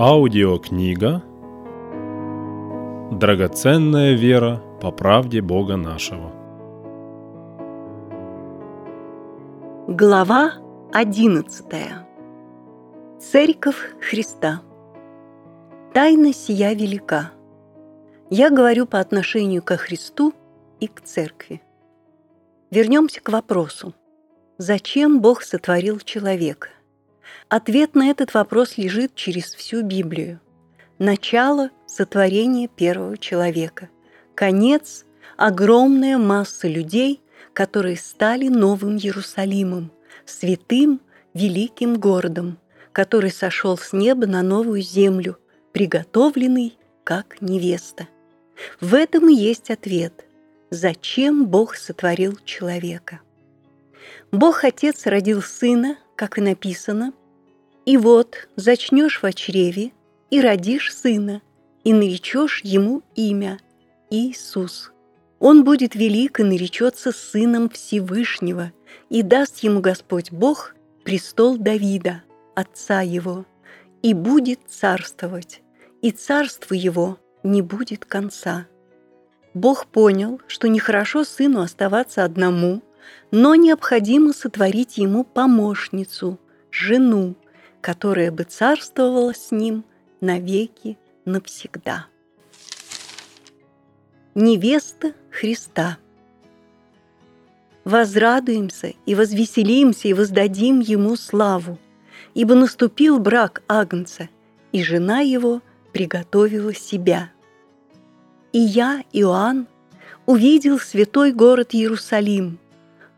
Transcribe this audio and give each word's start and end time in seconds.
Аудиокнига 0.00 1.24
«Драгоценная 3.10 4.14
вера 4.14 4.62
по 4.80 4.92
правде 4.92 5.40
Бога 5.40 5.76
нашего». 5.76 6.30
Глава 9.88 10.52
11. 10.92 11.64
Церковь 13.18 13.96
Христа. 14.00 14.62
Тайна 15.92 16.32
сия 16.32 16.74
велика. 16.74 17.32
Я 18.30 18.50
говорю 18.50 18.86
по 18.86 19.00
отношению 19.00 19.64
ко 19.64 19.76
Христу 19.76 20.32
и 20.78 20.86
к 20.86 21.00
Церкви. 21.00 21.60
Вернемся 22.70 23.20
к 23.20 23.30
вопросу. 23.30 23.92
Зачем 24.58 25.20
Бог 25.20 25.42
сотворил 25.42 25.98
человека? 25.98 26.68
Ответ 27.48 27.94
на 27.94 28.10
этот 28.10 28.34
вопрос 28.34 28.76
лежит 28.76 29.14
через 29.14 29.54
всю 29.54 29.82
Библию. 29.82 30.40
Начало– 30.98 31.70
сотворения 31.86 32.68
первого 32.68 33.16
человека. 33.16 33.88
Конец– 34.34 35.06
огромная 35.38 36.18
масса 36.18 36.68
людей, 36.68 37.22
которые 37.54 37.96
стали 37.96 38.48
новым 38.48 38.98
Иерусалимом, 38.98 39.90
святым, 40.26 41.00
великим 41.32 41.98
городом, 41.98 42.58
который 42.92 43.30
сошел 43.30 43.78
с 43.78 43.92
неба 43.92 44.26
на 44.26 44.42
новую 44.42 44.82
землю, 44.82 45.38
приготовленный 45.72 46.76
как 47.04 47.40
невеста. 47.40 48.08
В 48.80 48.94
этом 48.94 49.30
и 49.30 49.34
есть 49.34 49.70
ответ– 49.70 50.24
зачем 50.70 51.46
Бог 51.46 51.76
сотворил 51.76 52.38
человека. 52.44 53.20
Бог 54.32 54.64
Отец 54.64 55.06
родил 55.06 55.40
Сына, 55.40 55.96
как 56.14 56.36
и 56.36 56.42
написано– 56.42 57.14
и 57.88 57.96
вот 57.96 58.48
зачнешь 58.54 59.22
в 59.22 59.32
чреве 59.32 59.92
и 60.28 60.42
родишь 60.42 60.94
сына, 60.94 61.40
и 61.84 61.94
наречешь 61.94 62.60
ему 62.62 63.00
имя 63.14 63.60
Иисус. 64.10 64.92
Он 65.38 65.64
будет 65.64 65.94
велик 65.94 66.38
и 66.38 66.42
наречется 66.42 67.12
сыном 67.12 67.70
Всевышнего, 67.70 68.72
и 69.08 69.22
даст 69.22 69.60
ему 69.60 69.80
Господь 69.80 70.30
Бог 70.30 70.74
престол 71.02 71.56
Давида, 71.56 72.24
отца 72.54 73.00
его, 73.00 73.46
и 74.02 74.12
будет 74.12 74.60
царствовать, 74.68 75.62
и 76.02 76.10
царство 76.10 76.74
его 76.74 77.16
не 77.42 77.62
будет 77.62 78.04
конца. 78.04 78.66
Бог 79.54 79.86
понял, 79.86 80.42
что 80.46 80.68
нехорошо 80.68 81.24
сыну 81.24 81.62
оставаться 81.62 82.22
одному, 82.22 82.82
но 83.30 83.54
необходимо 83.54 84.34
сотворить 84.34 84.98
ему 84.98 85.24
помощницу, 85.24 86.38
жену, 86.70 87.34
которая 87.80 88.30
бы 88.30 88.44
царствовала 88.44 89.34
с 89.34 89.50
ним 89.50 89.84
навеки 90.20 90.98
навсегда. 91.24 92.06
Невеста 94.34 95.14
Христа. 95.30 95.98
Возрадуемся 97.84 98.94
и 99.06 99.14
возвеселимся 99.14 100.08
и 100.08 100.12
воздадим 100.12 100.80
Ему 100.80 101.16
славу, 101.16 101.78
ибо 102.34 102.54
наступил 102.54 103.18
брак 103.18 103.62
Агнца, 103.66 104.28
и 104.72 104.82
жена 104.82 105.20
его 105.20 105.62
приготовила 105.92 106.74
себя. 106.74 107.30
И 108.52 108.58
я, 108.58 109.02
Иоанн, 109.12 109.66
увидел 110.26 110.78
святой 110.78 111.32
город 111.32 111.74
Иерусалим, 111.74 112.58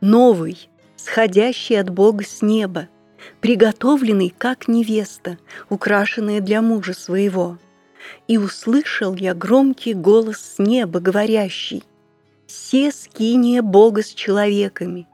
новый, 0.00 0.68
сходящий 0.96 1.78
от 1.78 1.90
Бога 1.90 2.24
с 2.24 2.42
неба– 2.42 2.88
приготовленный 3.40 4.34
как 4.36 4.68
невеста, 4.68 5.38
украшенная 5.68 6.40
для 6.40 6.62
мужа 6.62 6.94
своего. 6.94 7.58
И 8.28 8.38
услышал 8.38 9.14
я 9.14 9.34
громкий 9.34 9.94
голос 9.94 10.38
с 10.38 10.58
неба, 10.58 11.00
говорящий, 11.00 11.84
«Все 12.46 12.90
скиния 12.90 13.62
Бога 13.62 14.02
с 14.02 14.08
человеками, 14.08 15.06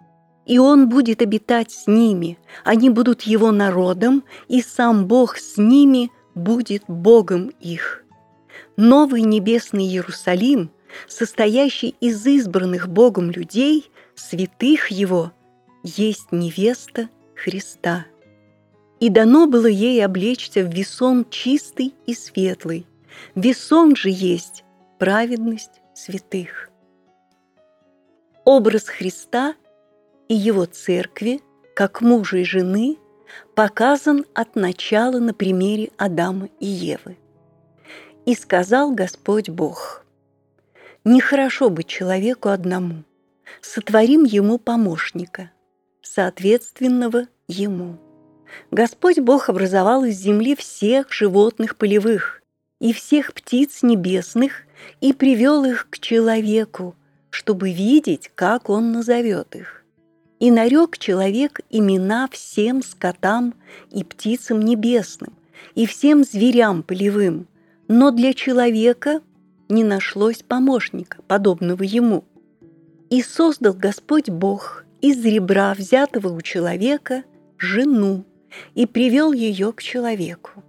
и 0.47 0.59
Он 0.59 0.89
будет 0.89 1.21
обитать 1.21 1.71
с 1.71 1.87
ними, 1.87 2.39
они 2.65 2.89
будут 2.89 3.23
Его 3.23 3.51
народом, 3.51 4.25
и 4.49 4.63
сам 4.63 5.07
Бог 5.07 5.37
с 5.37 5.57
ними 5.57 6.11
будет 6.35 6.85
Богом 6.89 7.53
их». 7.61 8.05
Новый 8.77 9.23
небесный 9.23 9.85
Иерусалим, 9.85 10.71
состоящий 11.09 11.95
из 12.01 12.25
избранных 12.27 12.89
Богом 12.89 13.31
людей, 13.31 13.91
святых 14.15 14.91
Его, 14.91 15.33
есть 15.83 16.31
невеста 16.31 17.09
Христа. 17.37 18.07
И 18.99 19.11
дано 19.11 19.47
было 19.47 19.67
ей 19.67 20.05
облечься 20.05 20.63
в 20.63 20.73
весон 20.73 21.27
чистый 21.29 21.95
и 22.07 22.15
светлый. 22.15 22.87
Весон 23.35 23.95
же 23.95 24.09
есть 24.11 24.65
праведность 24.99 25.83
святых. 25.95 26.71
Образ 28.45 28.89
Христа 28.89 29.55
и 30.29 30.35
Его 30.35 30.65
Церкви, 30.65 31.41
как 31.75 32.01
мужа 32.01 32.39
и 32.39 32.45
жены, 32.45 32.97
показан 33.55 34.25
от 34.35 34.57
начала 34.57 35.19
на 35.19 35.35
примере 35.35 35.91
Адама 35.99 36.49
и 36.59 36.67
Евы. 36.67 37.19
И 38.25 38.35
сказал 38.35 38.93
Господь 38.93 39.51
Бог, 39.51 40.05
«Нехорошо 41.05 41.71
быть 41.71 41.87
человеку 41.87 42.49
одному, 42.49 43.05
сотворим 43.61 44.25
ему 44.25 44.59
помощника, 44.59 45.51
соответственного 46.07 47.27
ему». 47.49 47.99
Господь 48.71 49.19
Бог 49.19 49.49
образовал 49.49 50.05
из 50.05 50.17
земли 50.19 50.55
всех 50.55 51.13
животных 51.13 51.77
полевых 51.77 52.43
и 52.81 52.93
всех 52.93 53.33
птиц 53.33 53.83
небесных 53.83 54.63
и 55.01 55.13
привел 55.13 55.65
их 55.65 55.89
к 55.91 55.99
человеку, 55.99 56.95
чтобы 57.31 57.73
видеть, 57.73 58.31
как 58.35 58.69
он 58.69 58.93
назовет 58.93 59.55
их. 59.57 59.85
И 60.39 60.51
нарек 60.51 60.99
человек 60.99 61.61
имена 61.71 62.29
всем 62.31 62.83
скотам 62.83 63.55
и 63.91 64.05
птицам 64.05 64.61
небесным, 64.61 65.33
и 65.75 65.87
всем 65.87 66.25
зверям 66.25 66.83
полевым, 66.83 67.47
но 67.89 68.11
для 68.11 68.35
человека 68.35 69.23
не 69.69 69.83
нашлось 69.83 70.43
помощника, 70.43 71.23
подобного 71.27 71.83
ему. 71.83 72.25
И 73.09 73.23
создал 73.23 73.73
Господь 73.73 74.29
Бог 74.29 74.86
из 75.01 75.25
ребра, 75.25 75.75
взятого 75.75 76.29
у 76.29 76.41
человека, 76.41 77.25
жену, 77.59 78.25
и 78.75 78.87
привел 78.87 79.33
ее 79.33 79.73
к 79.73 79.83
человеку. 79.83 80.63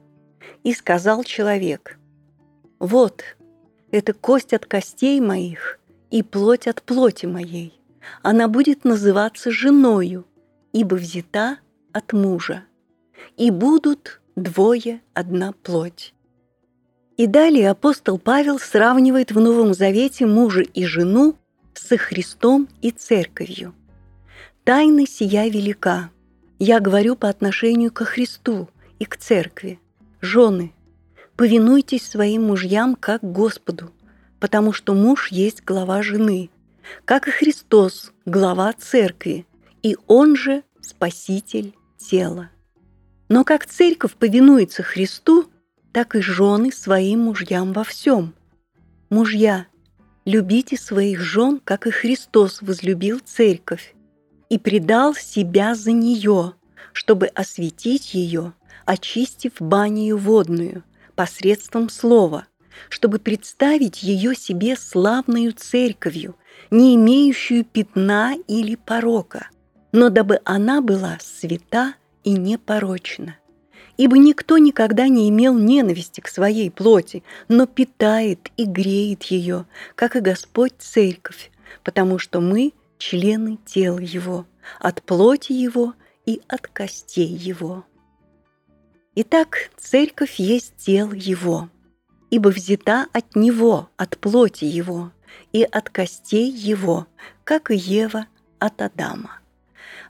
И 0.63 0.73
сказал 0.73 1.23
человек, 1.23 1.97
«Вот, 2.79 3.23
это 3.91 4.13
кость 4.13 4.53
от 4.53 4.65
костей 4.65 5.19
моих 5.21 5.79
и 6.11 6.23
плоть 6.23 6.67
от 6.67 6.81
плоти 6.81 7.25
моей. 7.25 7.73
Она 8.21 8.47
будет 8.47 8.83
называться 8.83 9.51
женою, 9.51 10.25
ибо 10.73 10.95
взята 10.95 11.59
от 11.91 12.13
мужа. 12.13 12.63
И 13.37 13.51
будут 13.51 14.21
двое 14.35 15.01
одна 15.13 15.53
плоть». 15.63 16.13
И 17.17 17.25
далее 17.25 17.71
апостол 17.71 18.19
Павел 18.19 18.59
сравнивает 18.59 19.31
в 19.31 19.39
Новом 19.39 19.73
Завете 19.73 20.27
мужа 20.27 20.61
и 20.61 20.85
жену 20.85 21.35
со 21.73 21.97
Христом 21.97 22.67
и 22.81 22.91
Церковью. 22.91 23.73
Тайна 24.67 25.07
сия 25.07 25.47
велика– 25.47 26.09
я 26.59 26.81
говорю 26.81 27.15
по 27.15 27.29
отношению 27.29 27.89
ко 27.89 28.03
Христу 28.03 28.67
и 28.99 29.05
к 29.05 29.15
Церкви. 29.15 29.79
Жены, 30.19 30.73
повинуйтесь 31.37 32.05
своим 32.05 32.47
мужьям 32.47 32.97
как 32.97 33.23
Господу, 33.23 33.93
потому 34.41 34.73
что 34.73 34.93
муж 34.93 35.29
есть 35.31 35.63
глава 35.63 36.01
жены, 36.03 36.49
как 37.05 37.29
и 37.29 37.31
Христос– 37.31 38.11
глава 38.25 38.73
Церкви, 38.73 39.45
и 39.83 39.95
Он 40.05 40.35
же– 40.35 40.63
Спаситель 40.81 41.73
тела. 41.97 42.49
Но 43.29 43.45
как 43.45 43.67
Церковь 43.67 44.15
повинуется 44.15 44.83
Христу, 44.83 45.49
так 45.93 46.13
и 46.13 46.19
жены 46.19 46.73
своим 46.73 47.21
мужьям 47.21 47.71
во 47.71 47.85
всем. 47.85 48.33
Мужья, 49.09 49.67
любите 50.25 50.75
своих 50.75 51.21
жен, 51.21 51.61
как 51.63 51.87
и 51.87 51.91
Христос 51.91 52.61
возлюбил 52.61 53.21
Церковь 53.23 53.93
и 54.49 54.57
предал 54.57 55.13
себя 55.13 55.75
за 55.75 55.91
нее, 55.91 56.53
чтобы 56.93 57.27
осветить 57.27 58.13
ее, 58.13 58.53
очистив 58.85 59.53
банию 59.59 60.17
водную 60.17 60.83
посредством 61.15 61.89
слова, 61.89 62.47
чтобы 62.89 63.19
представить 63.19 64.03
ее 64.03 64.35
себе 64.35 64.75
славную 64.75 65.53
церковью, 65.53 66.35
не 66.71 66.95
имеющую 66.95 67.65
пятна 67.65 68.35
или 68.47 68.75
порока, 68.75 69.49
но 69.91 70.09
дабы 70.09 70.39
она 70.45 70.81
была 70.81 71.17
свята 71.19 71.95
и 72.23 72.31
непорочна. 72.31 73.37
Ибо 73.97 74.19
никто 74.19 74.59
никогда 74.59 75.07
не 75.07 75.27
имел 75.27 75.57
ненависти 75.57 76.21
к 76.21 76.27
своей 76.27 76.69
плоти, 76.69 77.23
но 77.47 77.65
питает 77.65 78.51
и 78.55 78.65
греет 78.65 79.23
ее, 79.23 79.65
как 79.95 80.15
и 80.15 80.19
Господь 80.19 80.73
церковь, 80.77 81.51
потому 81.83 82.19
что 82.19 82.39
мы– 82.39 82.73
члены 82.97 83.57
тела 83.65 83.99
его, 83.99 84.45
от 84.79 85.01
плоти 85.03 85.53
его 85.53 85.93
и 86.25 86.41
от 86.47 86.67
костей 86.67 87.27
его. 87.27 87.85
Итак, 89.19 89.71
церковь 89.77 90.35
есть 90.35 90.75
тело 90.77 91.13
Его, 91.13 91.69
ибо 92.29 92.49
взята 92.49 93.07
от 93.13 93.35
Него, 93.35 93.89
от 93.97 94.15
плоти 94.19 94.65
Его 94.65 95.11
и 95.51 95.63
от 95.63 95.89
костей 95.89 96.51
Его, 96.51 97.07
как 97.43 97.71
и 97.71 97.75
Ева 97.75 98.27
от 98.59 98.79
Адама. 98.79 99.39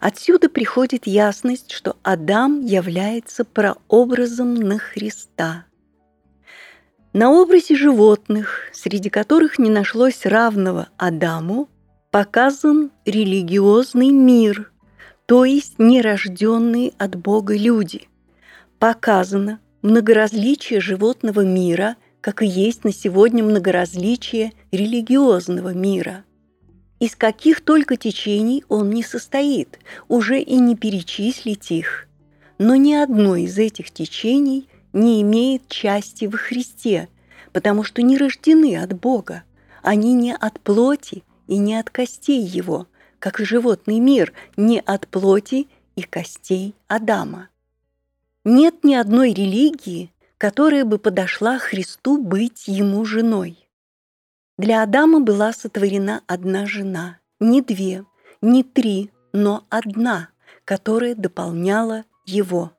Отсюда 0.01 0.49
приходит 0.49 1.07
ясность, 1.07 1.71
что 1.71 1.95
Адам 2.03 2.59
является 2.65 3.45
прообразом 3.45 4.55
на 4.55 4.77
Христа. 4.77 5.63
На 7.13 7.31
образе 7.31 7.77
животных, 7.77 8.69
среди 8.73 9.09
которых 9.09 9.57
не 9.57 9.69
нашлось 9.69 10.25
равного 10.25 10.89
Адаму, 10.97 11.69
показан 12.17 12.89
религиозный 13.05 14.09
мир, 14.09 14.71
то 15.27 15.45
есть 15.45 15.77
нерожденные 15.77 16.93
от 16.97 17.15
Бога 17.15 17.55
люди. 17.55 18.07
Показано 18.79 19.59
многоразличие 19.83 20.81
животного 20.81 21.41
мира, 21.41 21.95
как 22.19 22.41
и 22.41 22.47
есть 22.47 22.83
на 22.83 22.91
сегодня 22.91 23.43
многоразличие 23.43 24.53
религиозного 24.71 25.75
мира. 25.75 26.23
Из 26.99 27.15
каких 27.15 27.61
только 27.61 27.97
течений 27.97 28.63
он 28.67 28.89
не 28.89 29.03
состоит, 29.03 29.77
уже 30.07 30.39
и 30.41 30.55
не 30.55 30.75
перечислить 30.75 31.69
их. 31.69 32.07
Но 32.57 32.75
ни 32.75 32.93
одно 32.93 33.35
из 33.35 33.59
этих 33.59 33.91
течений 33.91 34.67
не 34.91 35.21
имеет 35.21 35.67
части 35.67 36.25
во 36.25 36.39
Христе, 36.39 37.09
потому 37.53 37.83
что 37.83 38.01
не 38.01 38.17
рождены 38.17 38.75
от 38.75 38.99
Бога. 38.99 39.43
Они 39.83 40.13
не 40.13 40.33
от 40.33 40.59
плоти 40.61 41.21
и 41.47 41.57
не 41.57 41.75
от 41.75 41.89
костей 41.89 42.41
Его, 42.41 42.87
как 43.19 43.39
животный 43.39 43.99
мир, 43.99 44.33
не 44.55 44.79
от 44.79 45.07
плоти 45.07 45.67
и 45.95 46.03
костей 46.03 46.75
Адама. 46.87 47.49
Нет 48.43 48.83
ни 48.83 48.93
одной 48.93 49.33
религии, 49.33 50.13
которая 50.37 50.85
бы 50.85 50.99
подошла 50.99 51.57
Христу 51.57 52.17
быть 52.21 52.67
ему 52.67 53.03
женой. 53.05 53.67
Для 54.57 54.83
Адама 54.83 55.19
была 55.19 55.53
сотворена 55.53 56.21
одна 56.27 56.65
жена, 56.65 57.19
не 57.39 57.61
две, 57.61 58.05
не 58.41 58.63
три, 58.63 59.11
но 59.33 59.65
одна, 59.69 60.29
которая 60.65 61.15
дополняла 61.15 62.05
его. 62.25 62.71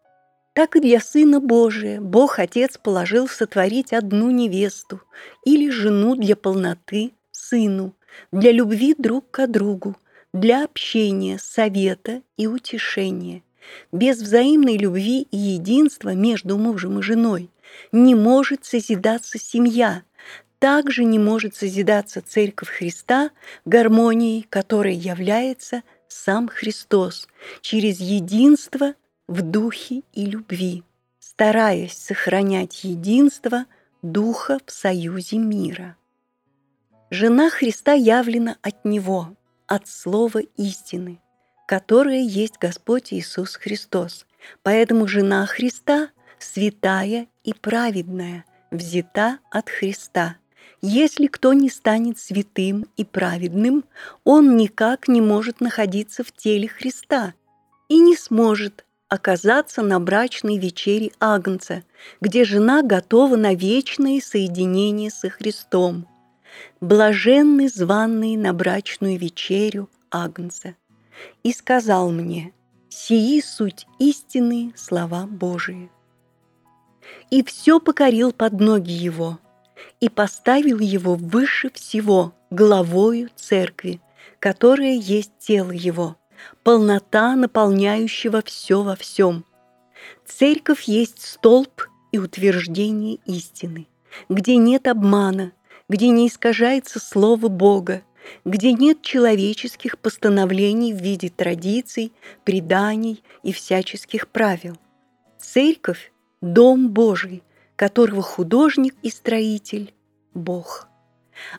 Так 0.55 0.75
и 0.75 0.81
для 0.81 1.01
Сына 1.01 1.41
Божия 1.41 2.01
Бог 2.01 2.39
Отец 2.39 2.79
положил 2.79 3.29
сотворить 3.29 3.93
одну 3.93 4.31
невесту 4.31 5.01
или 5.45 5.71
жену 5.71 6.17
для 6.17 6.35
полноты 6.35 7.13
Сыну, 7.31 7.95
для 8.33 8.53
любви 8.53 8.95
друг 8.97 9.31
к 9.31 9.47
другу, 9.47 9.97
для 10.33 10.65
общения, 10.65 11.39
совета 11.39 12.23
и 12.37 12.47
утешения. 12.47 13.43
Без 13.93 14.21
взаимной 14.21 14.77
любви 14.77 15.23
и 15.31 15.37
единства 15.37 16.15
между 16.15 16.57
мужем 16.57 16.99
и 16.99 17.03
женой 17.03 17.51
не 17.93 18.15
может 18.15 18.65
созидаться 18.65 19.39
семья, 19.39 20.03
также 20.59 21.05
не 21.05 21.19
может 21.19 21.55
созидаться 21.55 22.21
Церковь 22.21 22.69
Христа 22.69 23.31
гармонией, 23.65 24.47
которой 24.49 24.95
является 24.95 25.83
сам 26.09 26.49
Христос 26.49 27.29
через 27.61 28.01
единство 28.01 28.95
в 29.29 29.43
духе 29.43 30.03
и 30.15 30.27
любви, 30.27 30.83
стараясь 31.21 31.93
сохранять 31.93 32.83
единство 32.85 33.67
духа 34.03 34.59
в 34.67 34.73
союзе 34.73 35.39
мира. 35.39 35.97
Жена 37.11 37.51
Христа 37.51 37.93
явлена 37.93 38.57
от 38.63 38.85
Него, 38.85 39.37
от 39.67 39.89
Слова 39.89 40.41
истины, 40.57 41.21
которое 41.67 42.23
есть 42.23 42.59
Господь 42.59 43.13
Иисус 43.13 43.57
Христос. 43.57 44.27
Поэтому 44.63 45.07
жена 45.07 45.47
Христа 45.47 46.11
святая 46.39 47.27
и 47.45 47.55
праведная, 47.55 48.45
взята 48.71 49.39
от 49.51 49.69
Христа– 49.69 50.37
если 50.81 51.27
кто 51.27 51.55
не 51.55 51.71
станет 51.71 52.19
святым 52.19 52.87
и 52.97 53.05
праведным, 53.05 53.85
он 54.23 54.57
никак 54.57 55.09
не 55.09 55.21
может 55.21 55.61
находиться 55.61 56.23
в 56.23 56.31
теле 56.31 56.69
Христа 56.69 57.35
и 57.89 57.99
не 57.99 58.17
сможет 58.17 58.85
оказаться 59.09 59.83
на 59.83 59.99
брачной 59.99 60.57
вечере 60.57 61.11
Агнца, 61.19 61.83
где 62.21 62.45
жена 62.45 62.83
готова 62.83 63.35
на 63.35 63.55
вечное 63.55 64.21
соединение 64.21 65.11
со 65.11 65.31
Христом. 65.31 66.07
Блаженны 66.81 67.69
званные 67.69 68.39
на 68.39 68.53
брачную 68.53 69.19
вечерю 69.19 69.89
Агнца. 70.11 70.75
И 71.43 71.53
сказал 71.53 72.11
мне, 72.11 72.53
сии 72.89 73.41
суть 73.41 73.87
истины 73.99 74.73
слова 74.77 75.27
Божии. 75.27 75.91
И 77.31 77.43
все 77.43 77.81
покорил 77.81 78.33
под 78.33 78.61
ноги 78.61 78.93
его– 78.93 79.39
и 80.01 80.09
поставил 80.09 80.79
его 80.79 81.15
выше 81.15 81.71
всего 81.71 82.35
главою 82.51 83.31
церкви, 83.37 84.01
которая 84.39 84.95
есть 84.95 85.33
тело 85.39 85.73
его, 85.73 86.17
полнота 86.63 87.35
наполняющего 87.37 88.43
все 88.45 88.83
во 88.83 88.97
всем. 88.97 89.45
Церковь 90.25 90.85
есть 90.85 91.23
столб 91.23 91.89
и 92.13 92.19
утверждение 92.19 93.19
истины, 93.27 93.89
где 94.29 94.57
нет 94.57 94.87
обмана, 94.87 95.53
где 95.89 96.09
не 96.09 96.29
искажается 96.29 97.01
слово 97.01 97.49
Бога, 97.49 98.03
где 98.45 98.73
нет 98.73 99.03
человеческих 99.03 99.99
постановлений 99.99 100.93
в 100.93 100.99
виде 100.99 101.31
традиций, 101.31 102.13
преданий 102.45 103.23
и 103.43 103.53
всяческих 103.53 104.29
правил. 104.29 104.77
Церковь– 105.39 106.13
дом 106.41 106.91
Божий, 106.91 107.43
которого 107.77 108.23
художник 108.23 108.95
и 109.03 109.11
строитель– 109.11 109.95
Бог. 110.35 110.89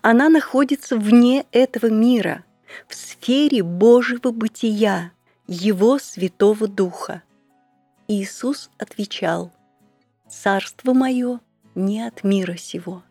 Она 0.02 0.30
находится 0.30 0.98
вне 0.98 1.46
этого 1.52 1.88
мира, 1.88 2.44
в 2.88 2.94
сфере 2.94 3.64
Божьего 3.64 4.32
бытия, 4.32 5.12
Его 5.48 5.98
Святого 5.98 6.68
Духа. 6.68 7.24
Иисус 8.08 8.70
отвечал, 8.78 9.52
«Царство 10.28 10.94
мое 10.94 11.40
не 11.74 12.06
от 12.06 12.24
мира 12.24 12.58
сего». 12.58 13.04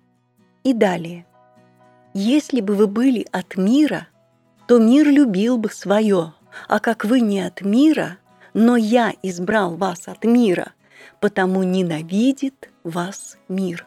И 0.68 0.74
далее, 0.74 1.24
«Если 2.12 2.60
бы 2.60 2.74
вы 2.74 2.88
были 2.88 3.26
от 3.32 3.56
мира, 3.56 4.06
то 4.66 4.78
мир 4.78 5.08
любил 5.08 5.56
бы 5.56 5.70
свое, 5.70 6.34
а 6.68 6.78
как 6.78 7.06
вы 7.06 7.22
не 7.22 7.40
от 7.40 7.62
мира, 7.62 8.18
но 8.52 8.76
я 8.76 9.14
избрал 9.22 9.76
вас 9.76 10.08
от 10.08 10.24
мира, 10.24 10.72
потому 11.20 11.62
ненавидит 11.62 12.68
вас 12.84 13.38
мир. 13.48 13.86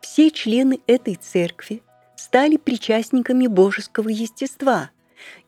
Все 0.00 0.32
члены 0.32 0.80
этой 0.88 1.14
церкви 1.14 1.84
стали 2.16 2.56
причастниками 2.56 3.46
божеского 3.46 4.08
естества 4.08 4.90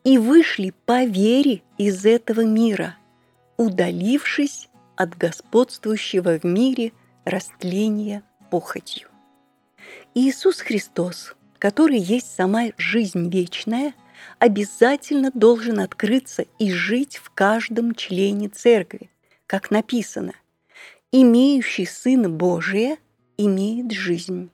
и 0.04 0.18
вышли 0.18 0.73
по 0.87 1.04
вере 1.04 1.62
из 1.78 2.06
этого 2.06 2.42
мира, 2.42 2.96
удалившись 3.56 4.68
от 4.94 5.18
господствующего 5.18 6.38
в 6.38 6.44
мире 6.44 6.92
растления 7.25 8.23
похотью. 8.52 9.08
Иисус 10.14 10.61
Христос, 10.61 11.35
который 11.59 11.99
есть 11.99 12.35
сама 12.35 12.66
жизнь 12.76 13.28
вечная, 13.30 13.94
обязательно 14.38 15.30
должен 15.33 15.80
открыться 15.80 16.47
и 16.59 16.73
жить 16.73 17.16
в 17.16 17.30
каждом 17.30 17.94
члене 17.94 18.49
церкви, 18.49 19.11
как 19.47 19.71
написано 19.71 20.35
имеющий 21.16 21.87
Сына 21.87 22.28
Божия 22.28 22.99
имеет 23.37 23.92
жизнь, 23.92 24.50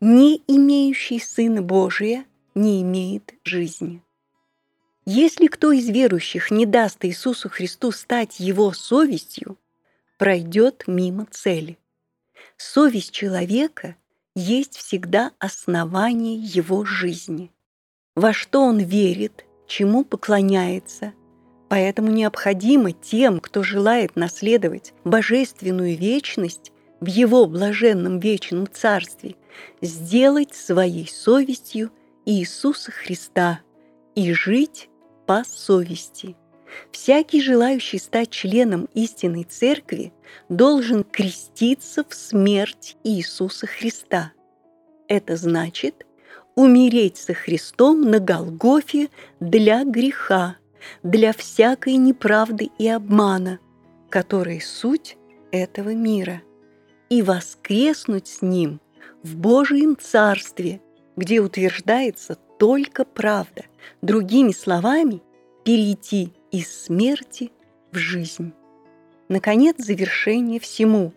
не 0.00 0.40
имеющий 0.46 1.18
Сына 1.18 1.62
Божия 1.62 2.24
не 2.54 2.80
имеет 2.82 3.34
жизни. 3.42 4.02
Если 5.04 5.48
кто 5.48 5.72
из 5.72 5.88
верующих 5.88 6.52
не 6.52 6.64
даст 6.64 7.04
Иисусу 7.04 7.48
Христу 7.48 7.90
стать 7.90 8.38
его 8.38 8.72
совестью, 8.72 9.58
пройдет 10.16 10.84
мимо 10.86 11.26
цели. 11.28 11.76
Совесть 12.56 13.10
человека 13.10 13.96
есть 14.36 14.76
всегда 14.76 15.32
основание 15.40 16.36
его 16.36 16.84
жизни. 16.84 17.50
Во 18.14 18.32
что 18.32 18.60
он 18.60 18.78
верит, 18.78 19.44
чему 19.66 20.04
поклоняется– 20.04 21.12
Поэтому 21.68 22.10
необходимо 22.10 22.92
тем, 22.92 23.40
кто 23.40 23.62
желает 23.62 24.16
наследовать 24.16 24.94
божественную 25.04 25.96
вечность 25.96 26.72
в 27.00 27.06
его 27.06 27.46
блаженном 27.46 28.20
вечном 28.20 28.68
царстве, 28.70 29.34
сделать 29.80 30.54
своей 30.54 31.08
совестью 31.08 31.90
Иисуса 32.24 32.92
Христа 32.92 33.60
и 34.14 34.32
жить 34.32 34.88
по 35.26 35.42
совести. 35.44 36.36
Всякий, 36.90 37.40
желающий 37.40 37.98
стать 37.98 38.30
членом 38.30 38.88
истинной 38.94 39.44
церкви, 39.44 40.12
должен 40.48 41.04
креститься 41.04 42.04
в 42.08 42.14
смерть 42.14 42.96
Иисуса 43.04 43.66
Христа. 43.66 44.32
Это 45.08 45.36
значит 45.36 46.06
умереть 46.54 47.16
со 47.16 47.34
Христом 47.34 48.02
на 48.02 48.18
Голгофе 48.18 49.08
для 49.40 49.84
греха– 49.84 50.56
для 51.02 51.32
всякой 51.32 51.96
неправды 51.96 52.70
и 52.78 52.88
обмана, 52.88 53.58
которой 54.10 54.60
суть– 54.60 55.16
этого 55.52 55.94
мира 55.94 56.42
и 57.08 57.22
воскреснуть 57.22 58.26
с 58.26 58.42
Ним 58.42 58.80
в 59.22 59.36
Божьем 59.36 59.96
Царстве, 59.98 60.80
где 61.16 61.40
утверждается 61.40 62.36
только 62.58 63.04
правда. 63.04 63.64
Другими 64.02 64.52
словами, 64.52 65.22
перейти 65.64 66.32
из 66.50 66.84
смерти 66.84 67.52
в 67.92 67.96
жизнь. 67.96 68.52
Наконец, 69.28 69.76
завершение 69.78 70.60
всему. 70.60 71.12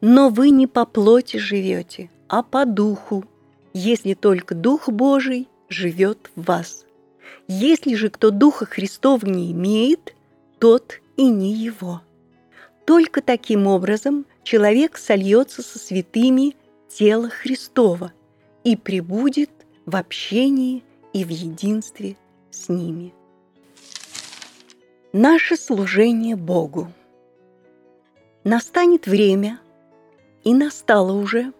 Но 0.00 0.28
вы 0.28 0.50
не 0.50 0.66
по 0.66 0.84
плоти 0.84 1.36
живете, 1.36 2.10
а 2.28 2.42
по 2.42 2.64
духу, 2.64 3.24
если 3.72 4.14
только 4.14 4.54
Дух 4.54 4.88
Божий 4.88 5.48
живет 5.68 6.30
в 6.34 6.44
вас. 6.44 6.84
Если 7.46 7.94
же 7.94 8.10
кто 8.10 8.30
Духа 8.30 8.66
Христова 8.66 9.24
не 9.24 9.52
имеет, 9.52 10.14
тот 10.58 11.00
и 11.16 11.28
не 11.28 11.52
его. 11.52 12.02
Только 12.86 13.20
таким 13.20 13.66
образом 13.66 14.26
человек 14.42 14.96
сольется 14.96 15.62
со 15.62 15.78
святыми 15.78 16.56
тела 16.88 17.28
Христова 17.28 18.12
и 18.64 18.76
пребудет 18.76 19.50
в 19.84 19.96
общении 19.96 20.82
и 21.12 21.24
в 21.24 21.28
единстве 21.28 22.16
с 22.50 22.68
ними. 22.68 23.12
Наше 25.14 25.56
служение 25.56 26.36
Богу. 26.36 26.92
Настанет 28.44 29.06
время, 29.06 29.58
и 30.44 30.52
настало 30.52 31.12
уже, 31.12 31.54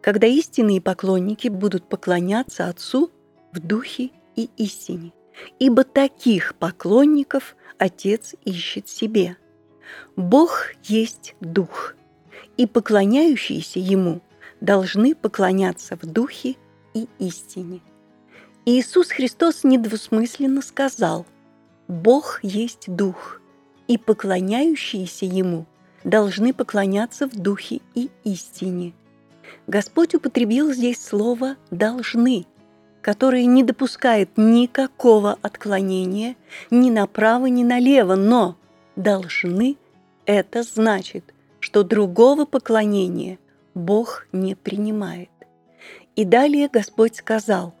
когда 0.00 0.28
истинные 0.28 0.80
поклонники 0.80 1.48
будут 1.48 1.88
поклоняться 1.88 2.68
Отцу 2.68 3.10
в 3.52 3.58
духе 3.58 4.10
и 4.36 4.48
истине, 4.56 5.12
ибо 5.58 5.82
таких 5.82 6.54
поклонников 6.54 7.56
Отец 7.78 8.36
ищет 8.44 8.88
себе. 8.88 9.38
Бог 10.14 10.68
есть 10.84 11.34
Дух, 11.40 11.96
и 12.56 12.68
поклоняющиеся 12.68 13.80
Ему 13.80 14.20
должны 14.60 15.16
поклоняться 15.16 15.96
в 15.96 16.06
духе 16.06 16.54
и 16.94 17.08
истине. 17.18 17.80
Иисус 18.64 19.08
Христос 19.08 19.64
недвусмысленно 19.64 20.62
сказал 20.62 21.26
«Бог 21.88 22.40
есть 22.42 22.84
Дух, 22.88 23.40
и 23.86 23.98
поклоняющиеся 23.98 25.26
Ему 25.26 25.66
должны 26.02 26.52
поклоняться 26.52 27.28
в 27.28 27.32
духе 27.36 27.80
и 27.94 28.10
истине». 28.24 28.94
Господь 29.66 30.14
употребил 30.14 30.72
здесь 30.72 31.04
слово 31.04 31.56
«должны», 31.70 32.46
которое 33.02 33.44
не 33.44 33.62
допускает 33.62 34.30
никакого 34.36 35.38
отклонения 35.42 36.36
ни 36.70 36.90
направо, 36.90 37.46
ни 37.46 37.62
налево, 37.62 38.14
но 38.14 38.56
«должны»– 38.96 39.76
это 40.26 40.62
значит, 40.62 41.34
что 41.60 41.82
другого 41.82 42.46
поклонения 42.46 43.38
Бог 43.74 44.26
не 44.32 44.54
принимает. 44.54 45.30
И 46.16 46.24
далее 46.24 46.68
Господь 46.72 47.16
сказал, 47.16 47.74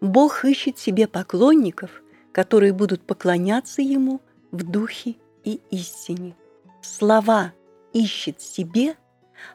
Бог 0.00 0.44
ищет 0.44 0.78
себе 0.78 1.06
поклонников, 1.06 2.02
которые 2.38 2.72
будут 2.72 3.02
поклоняться 3.02 3.82
Ему 3.82 4.20
в 4.52 4.62
духе 4.62 5.16
и 5.42 5.60
истине. 5.72 6.36
Слова 6.82 7.52
«ищет 7.92 8.40
себе» 8.40 8.94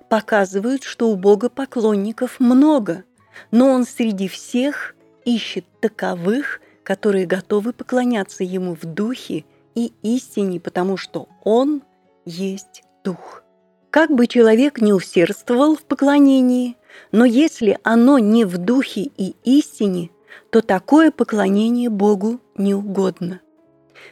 показывают, 0.09 0.83
что 0.83 1.09
у 1.09 1.15
Бога 1.15 1.47
поклонников 1.47 2.41
много, 2.41 3.05
но 3.51 3.71
Он 3.71 3.85
среди 3.85 4.27
всех 4.27 4.97
ищет 5.23 5.63
таковых, 5.79 6.59
которые 6.83 7.25
готовы 7.25 7.71
поклоняться 7.71 8.43
Ему 8.43 8.75
в 8.75 8.83
духе 8.83 9.45
и 9.75 9.93
истине, 10.01 10.59
потому 10.59 10.97
что 10.97 11.29
Он 11.45 11.83
есть 12.25 12.83
Дух. 13.05 13.43
Как 13.91 14.11
бы 14.11 14.27
человек 14.27 14.81
не 14.81 14.91
усердствовал 14.91 15.77
в 15.77 15.83
поклонении, 15.83 16.75
но 17.13 17.23
если 17.23 17.79
оно 17.83 18.19
не 18.19 18.43
в 18.43 18.57
духе 18.57 19.09
и 19.15 19.37
истине, 19.45 20.09
то 20.49 20.61
такое 20.61 21.11
поклонение 21.11 21.89
Богу 21.89 22.39
не 22.55 22.73
угодно. 22.73 23.41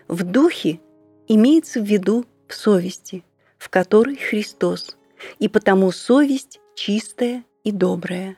В 0.08 0.24
духе 0.24 0.80
имеется 1.28 1.80
в 1.80 1.86
виду 1.86 2.25
в 2.48 2.54
совести, 2.54 3.24
в 3.58 3.70
которой 3.70 4.16
Христос, 4.16 4.98
и 5.40 5.48
потому 5.48 5.92
совесть 5.92 6.60
чистая 6.75 7.44
и 7.63 7.72
добрая. 7.72 8.38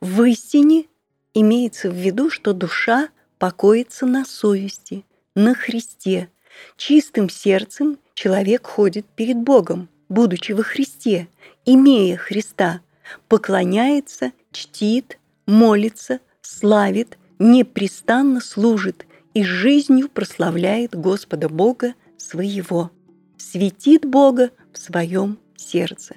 В 0.00 0.22
истине 0.24 0.86
имеется 1.34 1.90
в 1.90 1.94
виду, 1.94 2.30
что 2.30 2.52
душа 2.52 3.08
покоится 3.38 4.06
на 4.06 4.24
совести, 4.24 5.04
на 5.34 5.54
Христе. 5.54 6.28
Чистым 6.76 7.28
сердцем 7.28 7.98
человек 8.14 8.66
ходит 8.66 9.06
перед 9.06 9.36
Богом, 9.38 9.88
будучи 10.08 10.52
во 10.52 10.62
Христе, 10.62 11.28
имея 11.64 12.16
Христа, 12.16 12.80
поклоняется, 13.28 14.32
чтит, 14.52 15.18
молится, 15.46 16.20
славит, 16.40 17.18
непрестанно 17.42 18.40
служит 18.40 19.06
и 19.34 19.42
жизнью 19.42 20.08
прославляет 20.08 20.94
Господа 20.94 21.48
Бога 21.48 21.94
своего, 22.16 22.90
светит 23.36 24.04
Бога 24.04 24.50
в 24.72 24.78
своем 24.78 25.38
сердце. 25.56 26.16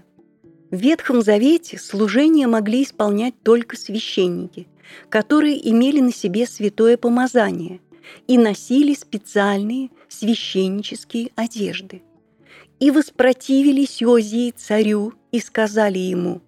В 0.69 0.77
Ветхом 0.77 1.21
Завете 1.21 1.79
служение 1.79 2.47
могли 2.47 2.83
исполнять 2.83 3.33
только 3.43 3.77
священники, 3.77 4.67
которые 5.09 5.69
имели 5.69 5.99
на 5.99 6.13
себе 6.13 6.45
святое 6.45 6.97
помазание 6.97 7.79
и 8.27 8.37
носили 8.37 8.93
специальные 8.93 9.89
священнические 10.07 11.31
одежды. 11.35 12.03
И 12.79 12.91
воспротивились 12.91 14.03
Озии 14.03 14.51
царю 14.51 15.13
и 15.31 15.39
сказали 15.39 15.97
ему, 15.97 16.41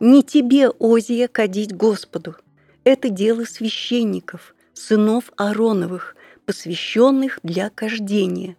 «Не 0.00 0.22
тебе, 0.22 0.70
Озия, 0.80 1.28
кадить 1.28 1.74
Господу, 1.74 2.36
это 2.84 3.08
дело 3.08 3.44
священников, 3.44 4.54
сынов 4.72 5.32
Аароновых, 5.36 6.16
посвященных 6.46 7.40
для 7.42 7.70
кождения. 7.70 8.56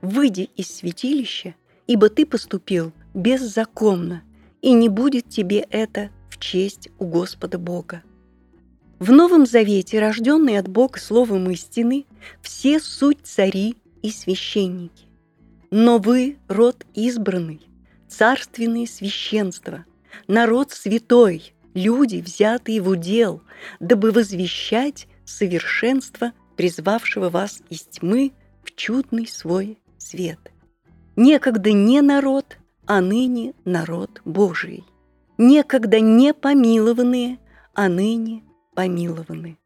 Выйди 0.00 0.50
из 0.56 0.68
святилища, 0.68 1.54
ибо 1.86 2.08
ты 2.08 2.26
поступил 2.26 2.92
беззаконно, 3.14 4.22
и 4.62 4.72
не 4.72 4.88
будет 4.88 5.28
тебе 5.28 5.66
это 5.70 6.10
в 6.30 6.38
честь 6.38 6.88
у 6.98 7.06
Господа 7.06 7.58
Бога. 7.58 8.02
В 8.98 9.10
Новом 9.10 9.44
Завете, 9.44 9.98
рожденные 9.98 10.58
от 10.58 10.68
Бога 10.68 10.98
словом 10.98 11.50
истины, 11.50 12.06
все 12.40 12.78
суть 12.80 13.18
цари 13.24 13.76
и 14.02 14.10
священники. 14.10 15.06
Но 15.70 15.98
вы– 15.98 16.38
род 16.48 16.86
избранный, 16.94 17.60
царственное 18.08 18.86
священство, 18.86 19.84
народ 20.28 20.70
святой, 20.70 21.54
люди, 21.74 22.16
взятые 22.16 22.80
в 22.80 22.88
удел, 22.88 23.42
дабы 23.80 24.12
возвещать 24.12 25.06
совершенство 25.24 26.32
призвавшего 26.56 27.30
вас 27.30 27.60
из 27.68 27.82
тьмы 27.82 28.32
в 28.62 28.74
чудный 28.74 29.26
свой 29.26 29.78
свет. 29.98 30.38
Некогда 31.16 31.72
не 31.72 32.00
народ, 32.00 32.58
а 32.86 33.00
ныне 33.00 33.54
народ 33.64 34.20
Божий. 34.24 34.84
Некогда 35.38 36.00
не 36.00 36.32
помилованные, 36.32 37.38
а 37.74 37.88
ныне 37.88 38.42
помилованы. 38.74 39.58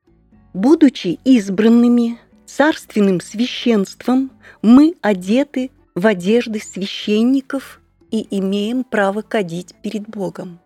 Будучи 0.54 1.18
избранными 1.24 2.18
царственным 2.46 3.20
священством, 3.20 4.30
мы 4.62 4.94
одеты 5.02 5.70
в 5.94 6.06
одежды 6.06 6.60
священников 6.60 7.80
и 8.10 8.26
имеем 8.38 8.84
право 8.84 9.22
кадить 9.22 9.74
перед 9.82 10.08
Богом. 10.08 10.60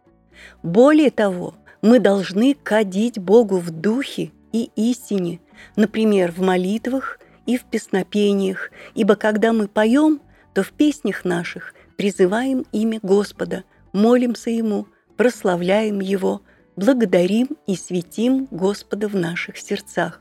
Более 0.63 1.11
того, 1.11 1.55
мы 1.83 1.99
должны 1.99 2.55
кадить 2.55 3.19
Богу 3.19 3.59
в 3.59 3.71
духе 3.71 4.31
и 4.53 4.71
истине, 4.77 5.41
например, 5.77 6.31
в 6.31 6.41
молитвах 6.41 7.19
и 7.45 7.59
в 7.59 7.65
песнопениях, 7.65 8.71
ибо 8.95 9.17
когда 9.17 9.53
мы 9.53 9.67
поем, 9.67 10.21
то 10.55 10.63
в 10.63 10.71
песнях 10.73 11.25
наших 11.25 11.75
призываем 11.97 12.65
имя 12.73 13.01
Господа, 13.03 13.65
молимся 13.93 14.51
Ему, 14.51 14.87
прославляем 15.17 16.01
Его, 16.01 16.43
благодарим 16.77 17.49
и 17.67 17.75
светим 17.75 18.47
Господа 18.51 19.09
в 19.09 19.17
наших 19.17 19.59
сердцах. 19.59 20.21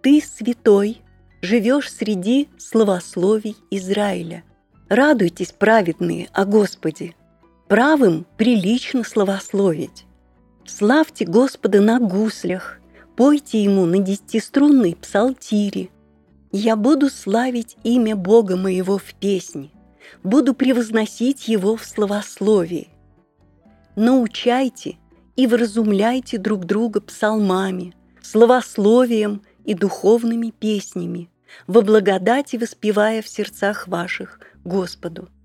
Ты, 0.00 0.22
святой, 0.22 1.02
живешь 1.42 1.92
среди 1.92 2.48
словословий 2.56 3.56
Израиля. 3.70 4.42
Радуйтесь, 4.88 5.52
праведные, 5.52 6.28
о 6.32 6.44
Господе– 6.44 7.14
правым 7.72 8.26
прилично 8.36 9.02
словословить. 9.02 10.04
Славьте 10.66 11.24
Господа 11.24 11.80
на 11.80 12.00
гуслях, 12.00 12.78
пойте 13.16 13.64
Ему 13.64 13.86
на 13.86 13.96
десятиструнной 13.96 14.94
псалтире. 14.94 15.88
Я 16.50 16.76
буду 16.76 17.08
славить 17.08 17.78
имя 17.82 18.14
Бога 18.14 18.58
моего 18.58 18.98
в 18.98 19.14
песне, 19.14 19.70
буду 20.22 20.52
превозносить 20.52 21.48
Его 21.48 21.76
в 21.76 21.86
словословии. 21.86 22.90
Научайте 23.96 24.98
и 25.36 25.46
вразумляйте 25.46 26.36
друг 26.36 26.66
друга 26.66 27.00
псалмами, 27.00 27.94
словословием 28.20 29.40
и 29.64 29.72
духовными 29.72 30.50
песнями, 30.50 31.30
во 31.66 31.80
благодати 31.80 32.56
воспевая 32.56 33.22
в 33.22 33.28
сердцах 33.28 33.88
ваших 33.88 34.40
Господу– 34.62 35.30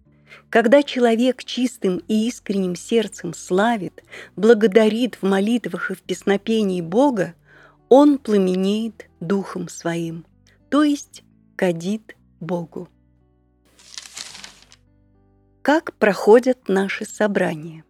Когда 0.49 0.81
человек 0.81 1.43
чистым 1.43 1.97
и 2.07 2.27
искренним 2.27 2.75
сердцем 2.75 3.33
славит, 3.33 4.03
благодарит 4.35 5.15
в 5.15 5.23
молитвах 5.23 5.91
и 5.91 5.95
в 5.95 6.01
песнопении 6.01 6.81
Бога, 6.81 7.35
он 7.89 8.17
пламенеет 8.17 9.09
духом 9.19 9.67
своим, 9.67 10.25
то 10.69 10.83
есть 10.83 11.23
кадит 11.55 12.15
Богу. 12.39 12.87
Как 15.61 15.93
проходят 15.95 16.69
наши 16.69 17.03
собрания? 17.03 17.83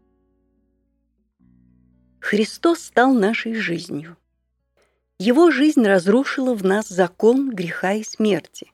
Христос 2.19 2.79
стал 2.79 3.13
нашей 3.13 3.53
жизнью. 3.53 4.17
Его 5.19 5.51
жизнь 5.51 5.85
разрушила 5.85 6.55
в 6.55 6.63
нас 6.63 6.87
закон 6.87 7.51
греха 7.51 7.93
и 7.93 8.03
смерти. 8.03 8.71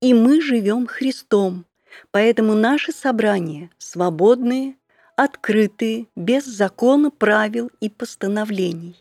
И 0.00 0.14
мы 0.14 0.40
живем 0.40 0.86
Христом, 0.86 1.66
поэтому 2.10 2.54
наши 2.54 2.92
собрания 2.92 3.70
свободные, 3.78 4.76
открытые, 5.16 6.06
без 6.16 6.44
закона, 6.44 7.10
правил 7.10 7.70
и 7.80 7.88
постановлений. 7.88 8.96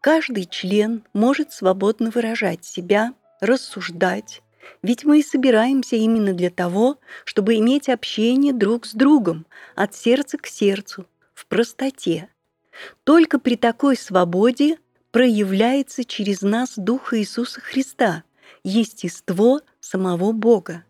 Каждый 0.00 0.44
член 0.46 1.02
может 1.12 1.52
свободно 1.52 2.10
выражать 2.10 2.64
себя, 2.64 3.12
рассуждать, 3.40 4.42
ведь 4.82 5.04
мы 5.04 5.20
и 5.20 5.22
собираемся 5.22 5.96
именно 5.96 6.32
для 6.32 6.50
того, 6.50 6.98
чтобы 7.24 7.56
иметь 7.56 7.88
общение 7.88 8.52
друг 8.52 8.86
с 8.86 8.92
другом, 8.92 9.46
от 9.74 9.94
сердца 9.94 10.38
к 10.38 10.46
сердцу, 10.46 11.06
в 11.34 11.46
простоте. 11.46 12.28
Только 13.04 13.38
при 13.38 13.56
такой 13.56 13.96
свободе 13.96 14.78
проявляется 15.10 16.04
через 16.04 16.42
нас 16.42 16.74
Дух 16.76 17.14
Иисуса 17.14 17.60
Христа, 17.60 18.22
естество 18.62 19.60
самого 19.80 20.32
Бога. 20.32 20.84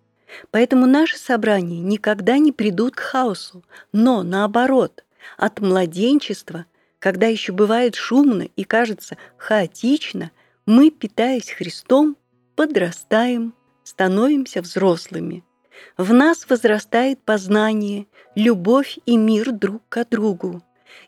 Поэтому 0.50 0.86
наши 0.86 1.18
собрания 1.18 1.80
никогда 1.80 2.38
не 2.38 2.52
придут 2.52 2.96
к 2.96 3.00
хаосу, 3.00 3.64
но 3.92 4.22
наоборот, 4.22 5.04
от 5.36 5.60
младенчества, 5.60 6.66
когда 6.98 7.26
еще 7.26 7.52
бывает 7.52 7.94
шумно 7.94 8.48
и 8.56 8.64
кажется 8.64 9.16
хаотично, 9.36 10.30
мы, 10.66 10.90
питаясь 10.90 11.50
Христом, 11.50 12.16
подрастаем, 12.56 13.54
становимся 13.84 14.62
взрослыми. 14.62 15.44
В 15.96 16.12
нас 16.12 16.48
возрастает 16.48 17.22
познание, 17.22 18.06
любовь 18.34 18.98
и 19.06 19.16
мир 19.16 19.52
друг 19.52 19.82
к 19.88 20.04
другу. 20.06 20.62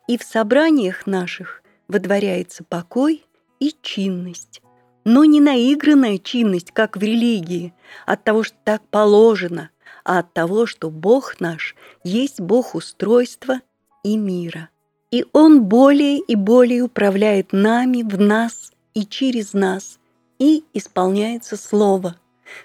И 0.07 0.19
в 0.19 0.23
собраниях 0.23 1.07
наших 1.07 1.63
водворяется 1.89 2.65
покой 2.65 3.25
и 3.59 3.75
чинность. 3.83 4.63
Но 5.11 5.25
не 5.25 5.41
наигранная 5.41 6.19
чинность, 6.19 6.71
как 6.71 6.99
в 6.99 7.03
религии, 7.03 7.73
от 8.05 8.25
того, 8.25 8.43
что 8.43 8.59
так 8.63 8.83
положено, 8.91 9.71
а 10.05 10.19
от 10.19 10.35
того, 10.35 10.67
что 10.67 10.91
Бог 10.91 11.41
наш 11.41 11.75
есть 12.05 12.43
Бог 12.43 12.75
устройства 12.75 13.63
и 14.05 14.19
мира. 14.19 14.69
И 15.11 15.25
Он 15.33 15.63
более 15.63 16.19
и 16.19 16.35
более 16.35 16.83
управляет 16.83 17.55
нами, 17.55 18.03
в 18.03 18.21
нас 18.21 18.71
и 18.93 19.07
через 19.07 19.55
нас, 19.55 19.99
и 20.39 20.65
исполняется 20.75 21.57
Слово. 21.57 22.17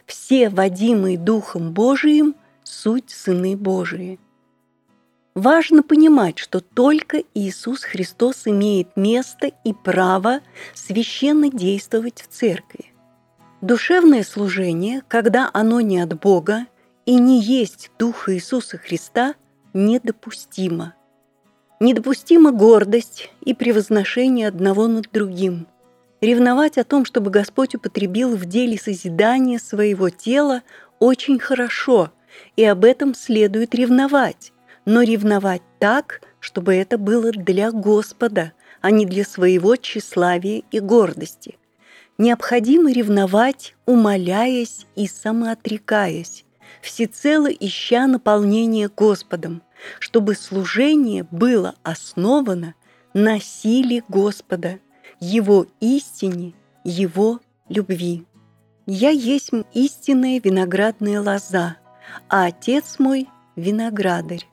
Все, 0.05 0.49
водимые 0.49 1.17
Духом 1.17 1.71
Божиим, 1.71 2.35
суть 2.65 3.09
сыны 3.09 3.55
Божии. 3.55 4.19
Важно 5.35 5.81
понимать, 5.81 6.37
что 6.37 6.59
только 6.59 7.23
Иисус 7.33 7.83
Христос 7.83 8.43
имеет 8.45 8.95
место 8.95 9.49
и 9.63 9.73
право 9.73 10.41
священно 10.75 11.49
действовать 11.49 12.21
в 12.21 12.27
церкви. 12.27 12.93
Душевное 13.61 14.23
служение, 14.23 15.01
когда 15.07 15.49
оно 15.51 15.81
не 15.81 15.99
от 15.99 16.19
Бога 16.19 16.67
и 17.07 17.15
не 17.15 17.41
есть 17.41 17.89
Духа 17.97 18.35
Иисуса 18.35 18.77
Христа, 18.77 19.33
недопустимо. 19.73 20.93
Недопустима 21.79 22.51
гордость 22.51 23.31
и 23.41 23.55
превозношение 23.55 24.47
одного 24.47 24.87
над 24.87 25.09
другим. 25.11 25.67
Ревновать 26.21 26.77
о 26.77 26.83
том, 26.83 27.05
чтобы 27.05 27.31
Господь 27.31 27.73
употребил 27.73 28.35
в 28.35 28.45
деле 28.45 28.77
созидания 28.77 29.57
своего 29.57 30.09
тела, 30.09 30.61
очень 30.99 31.39
хорошо, 31.39 32.11
и 32.55 32.63
об 32.63 32.85
этом 32.85 33.15
следует 33.15 33.73
ревновать 33.73 34.52
но 34.85 35.01
ревновать 35.01 35.61
так, 35.79 36.21
чтобы 36.39 36.75
это 36.75 36.97
было 36.97 37.31
для 37.31 37.71
Господа, 37.71 38.53
а 38.81 38.91
не 38.91 39.05
для 39.05 39.23
своего 39.23 39.75
тщеславия 39.75 40.63
и 40.71 40.79
гордости. 40.79 41.57
Необходимо 42.17 42.91
ревновать, 42.91 43.75
умоляясь 43.85 44.85
и 44.95 45.07
самоотрекаясь, 45.07 46.45
всецело 46.81 47.47
ища 47.47 48.07
наполнение 48.07 48.89
Господом, 48.89 49.63
чтобы 49.99 50.35
служение 50.35 51.25
было 51.31 51.75
основано 51.83 52.75
на 53.13 53.39
силе 53.39 54.03
Господа, 54.09 54.79
Его 55.19 55.65
истине, 55.79 56.53
Его 56.83 57.39
любви. 57.69 58.25
«Я 58.85 59.09
есть 59.09 59.51
истинная 59.73 60.41
виноградная 60.43 61.21
лоза, 61.21 61.77
а 62.27 62.45
Отец 62.45 62.99
мой– 62.99 63.29
виноградарь. 63.55 64.45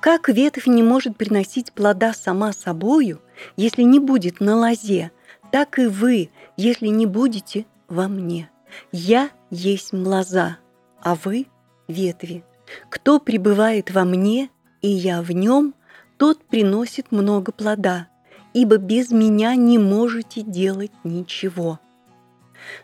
Как 0.00 0.28
ветвь 0.28 0.66
не 0.66 0.82
может 0.82 1.16
приносить 1.16 1.72
плода 1.72 2.12
сама 2.12 2.52
собою, 2.52 3.20
если 3.56 3.82
не 3.82 3.98
будет 3.98 4.40
на 4.40 4.56
лозе, 4.56 5.10
так 5.50 5.78
и 5.78 5.86
вы, 5.86 6.30
если 6.56 6.88
не 6.88 7.06
будете 7.06 7.66
во 7.88 8.08
мне. 8.08 8.50
Я 8.92 9.30
есть 9.50 9.92
лоза, 9.92 10.58
а 11.00 11.14
вы– 11.14 11.46
ветви. 11.88 12.44
Кто 12.88 13.20
пребывает 13.20 13.90
во 13.90 14.04
мне, 14.04 14.50
и 14.82 14.88
я 14.88 15.22
в 15.22 15.30
нем, 15.30 15.74
тот 16.18 16.44
приносит 16.44 17.12
много 17.12 17.52
плода, 17.52 18.08
ибо 18.54 18.76
без 18.76 19.10
меня 19.10 19.54
не 19.54 19.78
можете 19.78 20.42
делать 20.42 20.92
ничего. 21.04 21.78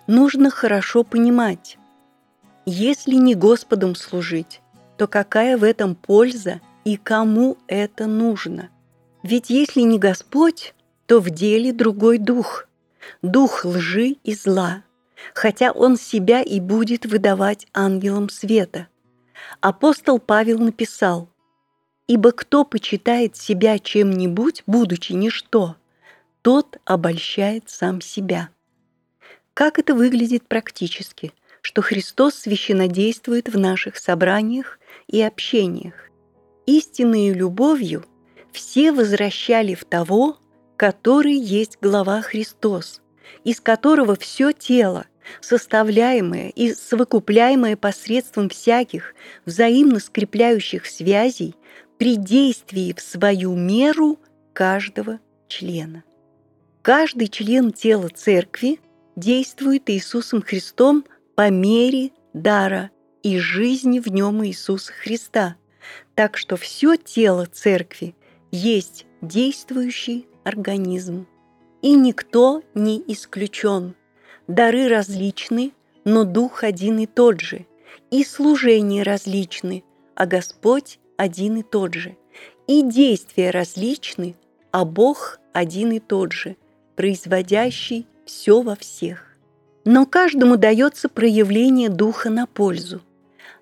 Нужно 0.06 0.50
хорошо 0.50 1.02
понимать, 1.02 1.78
если 2.64 3.14
не 3.14 3.34
Господом 3.34 3.96
служить, 3.96 4.60
то 4.96 5.06
какая 5.06 5.56
в 5.56 5.64
этом 5.64 5.94
польза– 5.94 6.60
и 6.84 6.96
кому 6.96 7.58
это 7.66 8.06
нужно. 8.06 8.70
Ведь 9.22 9.50
если 9.50 9.82
не 9.82 9.98
Господь, 9.98 10.74
то 11.06 11.20
в 11.20 11.30
деле 11.30 11.72
другой 11.72 12.18
дух, 12.18 12.66
дух 13.22 13.64
лжи 13.64 14.16
и 14.24 14.34
зла, 14.34 14.82
хотя 15.34 15.70
он 15.72 15.96
себя 15.96 16.42
и 16.42 16.60
будет 16.60 17.06
выдавать 17.06 17.66
ангелам 17.72 18.28
света. 18.28 18.88
Апостол 19.60 20.18
Павел 20.18 20.58
написал, 20.58 21.28
«Ибо 22.08 22.32
кто 22.32 22.64
почитает 22.64 23.36
себя 23.36 23.78
чем-нибудь, 23.78 24.64
будучи 24.66 25.12
ничто, 25.12 25.76
тот 26.42 26.78
обольщает 26.84 27.70
сам 27.70 28.00
себя». 28.00 28.50
Как 29.54 29.78
это 29.78 29.94
выглядит 29.94 30.48
практически, 30.48 31.32
что 31.60 31.82
Христос 31.82 32.34
священнодействует 32.34 33.48
в 33.48 33.58
наших 33.58 33.98
собраниях 33.98 34.80
и 35.06 35.22
общениях? 35.22 36.11
Истинной 36.66 37.30
любовью 37.32 38.04
все 38.52 38.92
возвращали 38.92 39.74
в 39.74 39.84
того, 39.84 40.38
который 40.76 41.34
есть 41.34 41.78
глава 41.80 42.20
Христос, 42.22 43.00
из 43.44 43.60
которого 43.60 44.16
все 44.16 44.52
тело, 44.52 45.06
составляемое 45.40 46.48
и 46.50 46.74
совокупляемое 46.74 47.76
посредством 47.76 48.48
всяких 48.48 49.14
взаимно 49.46 50.00
скрепляющих 50.00 50.86
связей 50.86 51.54
при 51.98 52.16
действии 52.16 52.92
в 52.92 53.00
свою 53.00 53.54
меру 53.54 54.18
каждого 54.52 55.20
члена. 55.48 56.04
Каждый 56.82 57.28
член 57.28 57.72
тела 57.72 58.08
церкви 58.08 58.80
действует 59.14 59.88
Иисусом 59.88 60.42
Христом 60.42 61.04
по 61.36 61.48
мере 61.48 62.10
дара 62.34 62.90
и 63.22 63.38
жизни 63.38 64.00
в 64.00 64.08
нем 64.08 64.44
Иисуса 64.44 64.92
Христа– 64.92 65.56
так 66.14 66.36
что 66.36 66.56
все 66.56 66.96
тело 66.96 67.46
церкви 67.46 68.14
есть 68.50 69.06
действующий 69.20 70.26
организм. 70.44 71.26
И 71.80 71.94
никто 71.94 72.62
не 72.74 73.02
исключен. 73.08 73.94
Дары 74.46 74.88
различны, 74.88 75.72
но 76.04 76.24
Дух 76.24 76.64
один 76.64 76.98
и 76.98 77.06
тот 77.06 77.40
же. 77.40 77.66
И 78.10 78.24
служения 78.24 79.02
различны, 79.02 79.84
а 80.14 80.26
Господь 80.26 80.98
один 81.16 81.58
и 81.58 81.62
тот 81.62 81.94
же. 81.94 82.16
И 82.66 82.82
действия 82.82 83.50
различны, 83.50 84.36
а 84.70 84.84
Бог 84.84 85.40
один 85.52 85.92
и 85.92 85.98
тот 85.98 86.32
же, 86.32 86.56
производящий 86.94 88.06
все 88.24 88.62
во 88.62 88.76
всех. 88.76 89.36
Но 89.84 90.06
каждому 90.06 90.56
дается 90.56 91.08
проявление 91.08 91.88
Духа 91.88 92.30
на 92.30 92.46
пользу– 92.46 93.00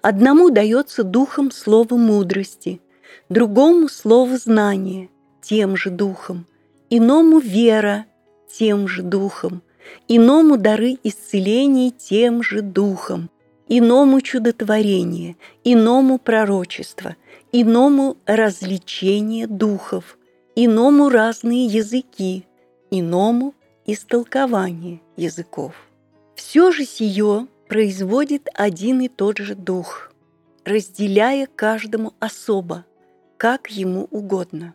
Одному 0.03 0.49
дается 0.49 1.05
духом 1.05 1.51
слово 1.51 1.97
мудрости, 1.97 2.81
другому 3.29 3.89
слово 3.89 4.39
знания, 4.39 5.11
тем 5.43 5.77
же 5.77 5.91
духом, 5.91 6.47
иному 6.89 7.39
вера, 7.39 8.07
тем 8.51 8.89
же 8.89 9.03
духом, 9.03 9.63
иному 10.09 10.57
дары 10.57 10.97
исцелений 11.05 11.91
тем 11.91 12.43
же 12.43 12.63
духом, 12.63 13.29
иному 13.69 14.23
чудотворение, 14.23 15.37
иному 15.65 16.19
пророчество, 16.19 17.17
иному 17.53 18.17
развлечение 18.25 19.47
духов, 19.47 20.17
иному 20.57 21.11
разные 21.11 21.67
языки, 21.67 22.47
иному 22.91 23.55
истолкование 23.85 25.03
языков. 25.19 25.75
Все 26.37 26.73
же 26.73 26.87
сие 26.87 27.49
производит 27.71 28.49
один 28.55 29.01
и 29.01 29.07
тот 29.07 29.39
же 29.39 29.55
дух, 29.55 30.11
разделяя 30.65 31.47
каждому 31.47 32.15
особо, 32.19 32.85
как 33.37 33.71
ему 33.71 34.09
угодно. 34.11 34.75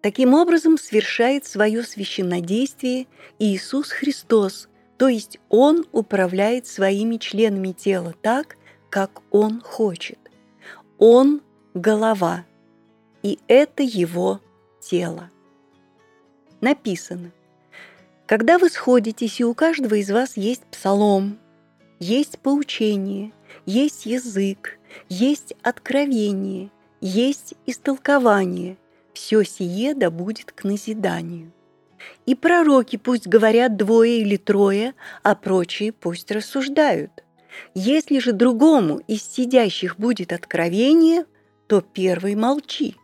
Таким 0.00 0.32
образом 0.32 0.78
совершает 0.78 1.44
свое 1.44 1.82
священнодействие 1.82 3.08
Иисус 3.38 3.90
Христос, 3.90 4.70
то 4.96 5.08
есть 5.08 5.38
Он 5.50 5.84
управляет 5.92 6.66
своими 6.66 7.18
членами 7.18 7.72
тела 7.72 8.14
так, 8.22 8.56
как 8.88 9.20
Он 9.30 9.60
хочет. 9.60 10.18
Он– 10.96 11.42
голова, 11.74 12.46
и 13.22 13.38
это 13.48 13.82
Его 13.82 14.40
тело. 14.80 15.30
Написано, 16.62 17.32
когда 18.24 18.56
вы 18.56 18.70
сходитесь, 18.70 19.40
и 19.40 19.44
у 19.44 19.52
каждого 19.52 19.96
из 19.96 20.10
вас 20.10 20.38
есть 20.38 20.62
псалом, 20.70 21.38
есть 21.98 22.38
поучение, 22.38 23.32
есть 23.66 24.06
язык, 24.06 24.78
есть 25.08 25.54
откровение, 25.62 26.70
есть 27.00 27.54
истолкование, 27.66 28.76
все 29.12 29.42
сие 29.42 29.94
да 29.94 30.10
будет 30.10 30.52
к 30.52 30.64
назиданию. 30.64 31.52
И 32.26 32.34
пророки 32.34 32.96
пусть 32.96 33.26
говорят 33.26 33.76
двое 33.76 34.20
или 34.20 34.36
трое, 34.36 34.94
а 35.22 35.34
прочие 35.34 35.92
пусть 35.92 36.30
рассуждают. 36.30 37.24
Если 37.74 38.18
же 38.18 38.32
другому 38.32 39.00
из 39.08 39.22
сидящих 39.22 39.98
будет 39.98 40.32
откровение, 40.32 41.24
то 41.66 41.80
первый 41.80 42.34
молчи, 42.34 42.96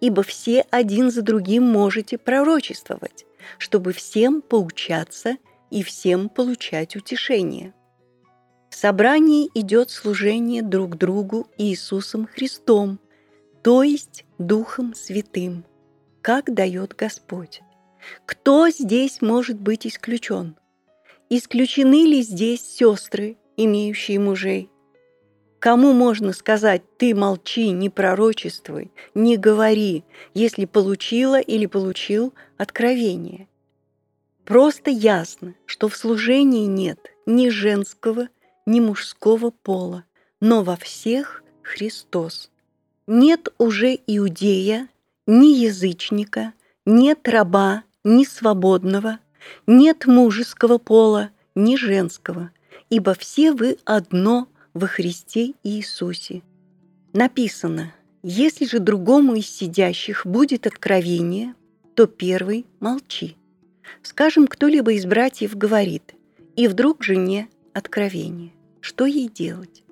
ибо 0.00 0.22
все 0.22 0.64
один 0.70 1.10
за 1.10 1.22
другим 1.22 1.64
можете 1.64 2.16
пророчествовать, 2.16 3.26
чтобы 3.58 3.92
всем 3.92 4.40
поучаться 4.40 5.36
и 5.70 5.82
всем 5.82 6.28
получать 6.28 6.96
утешение. 6.96 7.74
В 8.70 8.76
собрании 8.76 9.50
идет 9.54 9.90
служение 9.90 10.62
друг 10.62 10.96
другу 10.96 11.48
Иисусом 11.58 12.26
Христом, 12.26 13.00
то 13.62 13.82
есть 13.82 14.24
Духом 14.38 14.94
Святым, 14.94 15.64
как 16.22 16.54
дает 16.54 16.94
Господь. 16.94 17.62
Кто 18.24 18.70
здесь 18.70 19.20
может 19.20 19.60
быть 19.60 19.86
исключен? 19.86 20.56
Исключены 21.28 22.06
ли 22.06 22.22
здесь 22.22 22.62
сестры, 22.62 23.36
имеющие 23.56 24.18
мужей? 24.20 24.70
Кому 25.58 25.92
можно 25.92 26.32
сказать 26.32 26.82
«ты 26.96 27.14
молчи, 27.14 27.70
не 27.72 27.90
пророчествуй, 27.90 28.92
не 29.14 29.36
говори», 29.36 30.04
если 30.32 30.64
получила 30.64 31.38
или 31.38 31.66
получил 31.66 32.32
откровение? 32.56 33.48
Просто 34.46 34.90
ясно, 34.90 35.54
что 35.66 35.88
в 35.88 35.96
служении 35.96 36.66
нет 36.66 37.12
ни 37.26 37.50
женского, 37.50 38.28
ни 38.70 38.78
мужского 38.78 39.50
пола, 39.50 40.04
но 40.40 40.62
во 40.62 40.76
всех 40.76 41.42
Христос. 41.62 42.50
Нет 43.08 43.52
уже 43.58 43.98
иудея, 44.06 44.88
ни 45.26 45.56
язычника, 45.56 46.52
нет 46.86 47.28
раба, 47.28 47.82
ни 48.04 48.24
свободного, 48.24 49.18
нет 49.66 50.06
мужеского 50.06 50.78
пола, 50.78 51.30
ни 51.56 51.74
женского, 51.74 52.52
ибо 52.90 53.14
все 53.14 53.52
вы 53.52 53.76
одно 53.84 54.48
во 54.72 54.86
Христе 54.86 55.54
Иисусе. 55.64 56.42
Написано, 57.12 57.92
если 58.22 58.66
же 58.66 58.78
другому 58.78 59.34
из 59.34 59.48
сидящих 59.50 60.24
будет 60.24 60.68
откровение, 60.68 61.54
то 61.96 62.06
первый 62.06 62.66
молчи. 62.78 63.36
Скажем, 64.02 64.46
кто-либо 64.46 64.92
из 64.92 65.06
братьев 65.06 65.56
говорит, 65.56 66.14
и 66.54 66.68
вдруг 66.68 67.02
жене 67.02 67.48
откровение. 67.72 68.52
Что 68.80 69.06
ей 69.06 69.28
делать? 69.28 69.82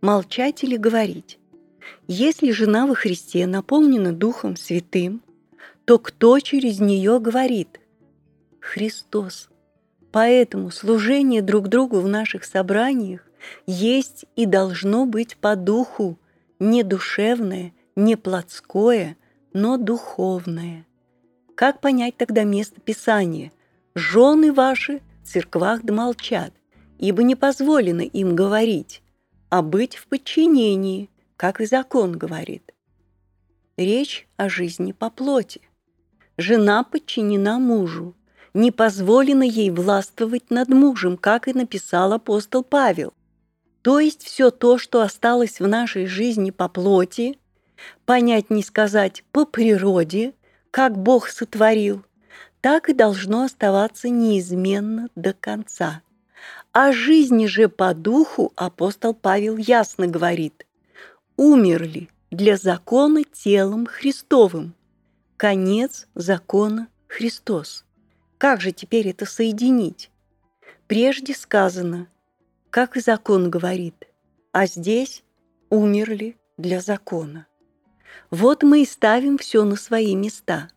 Молчать 0.00 0.62
или 0.62 0.76
говорить? 0.76 1.38
Если 2.08 2.50
жена 2.50 2.86
во 2.86 2.94
Христе 2.94 3.46
наполнена 3.46 4.12
Духом 4.12 4.56
Святым, 4.56 5.22
то 5.84 5.98
кто 5.98 6.38
через 6.40 6.80
нее 6.80 7.20
говорит? 7.20 7.80
Христос. 8.60 9.48
Поэтому 10.12 10.70
служение 10.70 11.42
друг 11.42 11.68
другу 11.68 12.00
в 12.00 12.08
наших 12.08 12.44
собраниях 12.44 13.28
есть 13.66 14.24
и 14.34 14.46
должно 14.46 15.06
быть 15.06 15.36
по 15.36 15.56
духу, 15.56 16.18
не 16.58 16.82
душевное, 16.82 17.72
не 17.94 18.16
плотское, 18.16 19.16
но 19.52 19.76
духовное. 19.76 20.86
Как 21.54 21.80
понять 21.80 22.16
тогда 22.16 22.44
место 22.44 22.80
Писания? 22.80 23.52
«Жены 23.94 24.52
ваши 24.52 25.00
в 25.22 25.28
церквах 25.28 25.82
да 25.82 25.94
молчат, 25.94 26.52
ибо 26.98 27.22
не 27.22 27.34
позволено 27.34 28.02
им 28.02 28.34
говорить, 28.34 29.02
а 29.48 29.62
быть 29.62 29.96
в 29.96 30.06
подчинении, 30.06 31.10
как 31.36 31.60
и 31.60 31.66
закон 31.66 32.12
говорит». 32.12 32.72
Речь 33.76 34.26
о 34.36 34.48
жизни 34.48 34.92
по 34.92 35.10
плоти– 35.10 35.60
Жена 36.38 36.84
подчинена 36.84 37.58
мужу. 37.58 38.14
Не 38.52 38.70
позволено 38.70 39.42
ей 39.42 39.70
властвовать 39.70 40.50
над 40.50 40.68
мужем, 40.68 41.16
как 41.16 41.48
и 41.48 41.52
написал 41.52 42.12
апостол 42.12 42.62
Павел. 42.62 43.12
То 43.82 44.00
есть 44.00 44.22
все 44.22 44.50
то, 44.50 44.78
что 44.78 45.00
осталось 45.00 45.60
в 45.60 45.66
нашей 45.66 46.06
жизни 46.06 46.50
по 46.50 46.68
плоти, 46.68 47.38
понять 48.04 48.50
не 48.50 48.62
сказать 48.62 49.24
по 49.32 49.44
природе, 49.46 50.34
как 50.70 50.96
Бог 50.96 51.28
сотворил, 51.28 52.04
так 52.60 52.88
и 52.88 52.94
должно 52.94 53.44
оставаться 53.44 54.08
неизменно 54.08 55.08
до 55.14 55.32
конца. 55.32 56.02
О 56.78 56.92
жизни 56.92 57.46
же 57.46 57.70
по 57.70 57.94
духу 57.94 58.52
апостол 58.54 59.14
Павел 59.14 59.56
ясно 59.56 60.08
говорит 60.08 60.66
«умерли 61.38 62.10
для 62.30 62.58
закона 62.58 63.24
телом 63.24 63.86
Христовым, 63.86 64.74
Конец 65.38 66.06
закона 66.14 66.88
Христос. 67.08 67.86
Как 68.36 68.60
же 68.60 68.72
теперь 68.72 69.08
это 69.08 69.24
соединить? 69.24 70.10
Прежде 70.86 71.32
сказано, 71.34 72.08
как 72.68 72.98
и 72.98 73.00
закон 73.00 73.48
говорит, 73.48 74.04
а 74.52 74.66
здесь 74.66 75.24
умерли 75.70 76.36
для 76.58 76.82
закона. 76.82 77.46
Вот 78.30 78.62
мы 78.62 78.82
и 78.82 78.84
ставим 78.84 79.38
все 79.38 79.64
на 79.64 79.76
свои 79.76 80.14
места. 80.14 80.68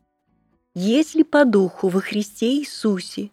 Если 0.74 1.24
по 1.24 1.44
духу 1.44 1.90
во 1.90 2.00
Христе 2.00 2.54
Иисусе, 2.54 3.32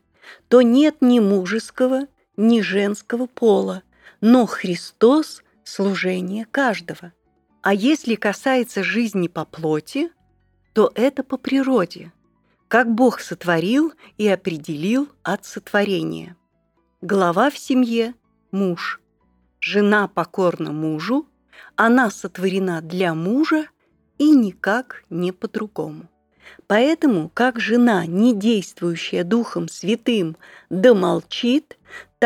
то 0.48 0.62
нет 0.62 0.96
ни 1.00 1.20
мужеского, 1.20 2.08
ни 2.36 2.60
женского 2.60 3.26
пола, 3.26 3.82
но 4.20 4.46
Христос– 4.46 5.42
служение 5.64 6.46
каждого. 6.46 7.12
А 7.62 7.74
если 7.74 8.14
касается 8.14 8.82
жизни 8.84 9.28
по 9.28 9.44
плоти, 9.44 10.10
то 10.72 10.92
это 10.94 11.22
по 11.22 11.36
природе, 11.36 12.12
как 12.68 12.92
Бог 12.92 13.20
сотворил 13.20 13.92
и 14.18 14.28
определил 14.28 15.08
от 15.22 15.44
сотворения. 15.44 16.36
Глава 17.00 17.50
в 17.50 17.58
семье– 17.58 18.14
муж. 18.50 19.00
Жена 19.60 20.06
покорна 20.06 20.72
мужу, 20.72 21.26
она 21.74 22.10
сотворена 22.10 22.80
для 22.82 23.14
мужа 23.14 23.66
и 24.18 24.30
никак 24.30 25.02
не 25.10 25.32
по-другому. 25.32 26.08
Поэтому, 26.66 27.28
как 27.28 27.60
жена, 27.60 28.06
не 28.06 28.34
действующая 28.34 29.24
Духом 29.24 29.68
Святым, 29.68 30.36
да 30.70 30.94
молчит, 30.94 31.76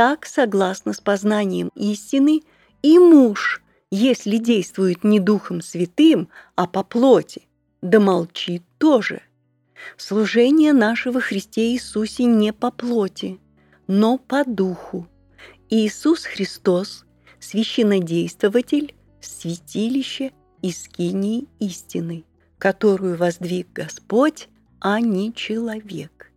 так, 0.00 0.24
согласно 0.24 0.94
с 0.94 1.00
познанием 1.02 1.70
истины, 1.74 2.40
и 2.80 2.98
муж, 2.98 3.62
если 3.90 4.38
действует 4.38 5.04
не 5.04 5.20
Духом 5.20 5.60
Святым, 5.60 6.30
а 6.54 6.66
по 6.66 6.82
плоти, 6.82 7.42
да 7.82 8.00
молчит 8.00 8.62
тоже. 8.78 9.20
Служение 9.98 10.72
нашего 10.72 11.20
Христе 11.20 11.74
Иисусе 11.74 12.24
не 12.24 12.54
по 12.54 12.70
плоти, 12.70 13.40
но 13.88 14.16
по 14.16 14.42
духу. 14.42 15.06
Иисус 15.68 16.24
Христос– 16.24 17.04
священнодействователь, 17.38 18.94
святилище 19.20 20.32
и 20.62 20.72
скинии 20.72 21.46
истины, 21.58 22.24
которую 22.56 23.18
воздвиг 23.18 23.70
Господь, 23.74 24.48
а 24.80 24.98
не 24.98 25.34
человек. 25.34 26.29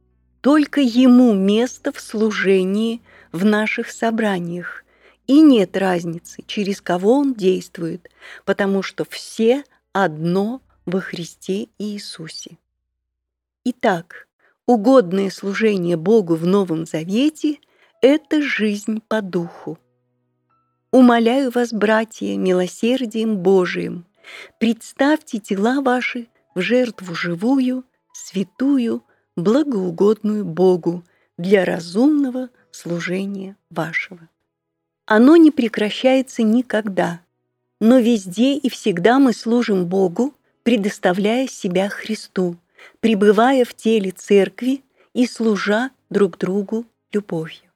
Только 0.43 0.81
Ему 0.81 1.33
место 1.33 1.93
в 1.93 2.01
служении 2.01 3.01
в 3.31 3.45
наших 3.45 3.89
собраниях, 3.89 4.83
и 5.25 5.39
нет 5.39 5.77
разницы, 5.77 6.43
через 6.45 6.81
кого 6.81 7.13
Он 7.13 7.33
действует, 7.33 8.09
потому 8.43 8.83
что 8.83 9.05
все 9.09 9.63
одно– 9.93 10.61
во 10.85 10.99
Христе 10.99 11.69
Иисусе. 11.79 12.57
Итак, 13.63 14.27
угодное 14.65 15.29
служение 15.29 15.95
Богу 15.95 16.35
в 16.35 16.45
Новом 16.45 16.85
Завете– 16.85 17.59
это 18.01 18.41
жизнь 18.41 18.99
по 19.07 19.21
духу. 19.21 19.79
Умоляю 20.91 21.51
вас, 21.51 21.71
братья, 21.71 22.35
милосердием 22.35 23.37
Божиим, 23.37 24.05
представьте 24.59 25.39
тела 25.39 25.79
ваши 25.79 26.27
в 26.53 26.59
жертву 26.59 27.15
живую, 27.15 27.85
святую, 28.11 29.05
благоугодную 29.35 30.45
Богу 30.45 31.03
для 31.37 31.65
разумного 31.65 32.49
служения 32.71 33.55
вашего. 33.69 34.29
Оно 35.05 35.35
не 35.35 35.51
прекращается 35.51 36.43
никогда, 36.43 37.21
но 37.79 37.99
везде 37.99 38.55
и 38.55 38.69
всегда 38.69 39.19
мы 39.19 39.33
служим 39.33 39.85
Богу, 39.85 40.33
предоставляя 40.63 41.47
себя 41.47 41.89
Христу, 41.89 42.55
пребывая 42.99 43.65
в 43.65 43.73
теле 43.73 44.11
Церкви 44.11 44.83
и 45.13 45.27
служа 45.27 45.91
друг 46.09 46.37
другу 46.37 46.85
любовью. 47.11 47.69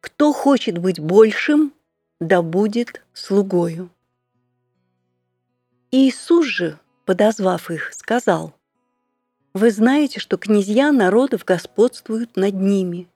Кто 0.00 0.32
хочет 0.32 0.78
быть 0.78 1.00
большим, 1.00 1.72
да 2.20 2.42
будет 2.42 3.02
слугою. 3.12 3.90
Иисус 5.90 6.46
же, 6.46 6.78
подозвав 7.04 7.70
их, 7.70 7.92
сказал, 7.92 8.54
«Вы 9.54 9.70
знаете, 9.70 10.20
что 10.20 10.36
князья 10.36 10.92
народов 10.92 11.44
господствуют 11.44 12.36
над 12.36 12.54
ними, 12.54 13.08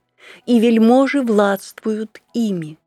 и 0.44 0.58
вельможи 0.58 1.22
владствуют 1.22 2.20
ими, 2.34 2.78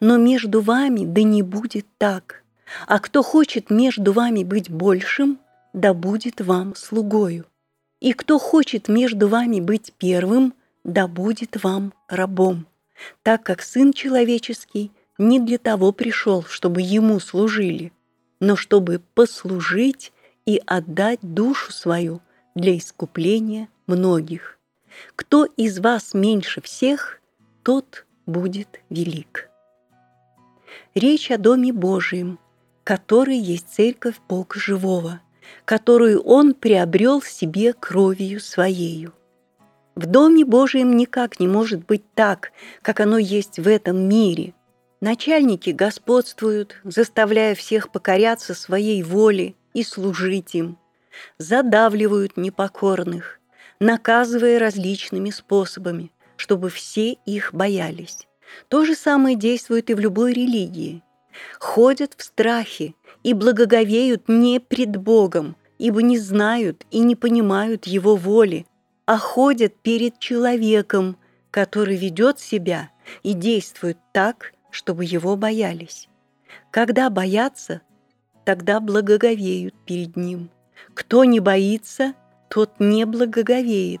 но 0.00 0.16
между 0.16 0.60
вами 0.60 1.04
да 1.04 1.22
не 1.22 1.42
будет 1.42 1.86
так, 1.96 2.42
а 2.86 2.98
кто 2.98 3.22
хочет 3.22 3.70
между 3.70 4.12
вами 4.12 4.44
быть 4.44 4.70
большим, 4.70 5.38
да 5.72 5.94
будет 5.94 6.40
вам 6.40 6.74
слугою, 6.74 7.46
и 8.00 8.12
кто 8.12 8.38
хочет 8.38 8.88
между 8.88 9.28
вами 9.28 9.60
быть 9.60 9.92
первым, 9.98 10.54
да 10.84 11.06
будет 11.06 11.62
вам 11.62 11.92
рабом» 12.08 12.66
так 13.22 13.42
как 13.42 13.62
Сын 13.62 13.92
Человеческий 13.92 14.90
не 15.18 15.40
для 15.40 15.58
того 15.58 15.92
пришел, 15.92 16.42
чтобы 16.44 16.82
Ему 16.82 17.20
служили, 17.20 17.92
но 18.40 18.56
чтобы 18.56 19.00
послужить 19.14 20.12
и 20.46 20.60
отдать 20.66 21.20
душу 21.22 21.72
свою 21.72 22.20
для 22.58 22.76
искупления 22.76 23.68
многих. 23.86 24.58
Кто 25.14 25.44
из 25.44 25.78
вас 25.78 26.12
меньше 26.12 26.60
всех, 26.60 27.20
тот 27.62 28.04
будет 28.26 28.80
велик. 28.90 29.48
Речь 30.94 31.30
о 31.30 31.38
Доме 31.38 31.72
Божием, 31.72 32.40
который 32.82 33.36
есть 33.36 33.68
Церковь 33.72 34.16
Бога 34.28 34.58
Живого, 34.58 35.20
которую 35.64 36.20
Он 36.22 36.52
приобрел 36.52 37.22
себе 37.22 37.72
кровью 37.72 38.40
Своею. 38.40 39.12
В 39.94 40.06
Доме 40.06 40.44
Божьем 40.44 40.96
никак 40.96 41.38
не 41.38 41.46
может 41.46 41.86
быть 41.86 42.04
так, 42.14 42.50
как 42.82 42.98
оно 42.98 43.18
есть 43.18 43.60
в 43.60 43.68
этом 43.68 44.08
мире. 44.08 44.52
Начальники 45.00 45.70
господствуют, 45.70 46.80
заставляя 46.82 47.54
всех 47.54 47.92
покоряться 47.92 48.54
своей 48.54 49.04
воле 49.04 49.54
и 49.74 49.84
служить 49.84 50.56
им, 50.56 50.76
задавливают 51.38 52.36
непокорных, 52.36 53.40
наказывая 53.80 54.58
различными 54.58 55.30
способами, 55.30 56.10
чтобы 56.36 56.70
все 56.70 57.12
их 57.12 57.52
боялись. 57.52 58.26
То 58.68 58.84
же 58.84 58.94
самое 58.94 59.36
действует 59.36 59.90
и 59.90 59.94
в 59.94 60.00
любой 60.00 60.32
религии. 60.32 61.02
Ходят 61.58 62.14
в 62.16 62.22
страхе 62.22 62.94
и 63.22 63.34
благоговеют 63.34 64.28
не 64.28 64.60
пред 64.60 64.96
Богом, 64.96 65.56
ибо 65.78 66.02
не 66.02 66.18
знают 66.18 66.86
и 66.90 67.00
не 67.00 67.14
понимают 67.14 67.86
Его 67.86 68.16
воли, 68.16 68.66
а 69.06 69.16
ходят 69.18 69.74
перед 69.76 70.18
человеком, 70.18 71.16
который 71.50 71.96
ведет 71.96 72.40
себя 72.40 72.90
и 73.22 73.32
действует 73.32 73.98
так, 74.12 74.52
чтобы 74.70 75.04
его 75.04 75.36
боялись. 75.36 76.08
Когда 76.70 77.08
боятся, 77.08 77.80
тогда 78.44 78.80
благоговеют 78.80 79.74
перед 79.86 80.16
ним. 80.16 80.50
Кто 80.94 81.24
не 81.24 81.40
боится, 81.40 82.14
тот 82.48 82.72
не 82.78 83.04
благоговеет. 83.04 84.00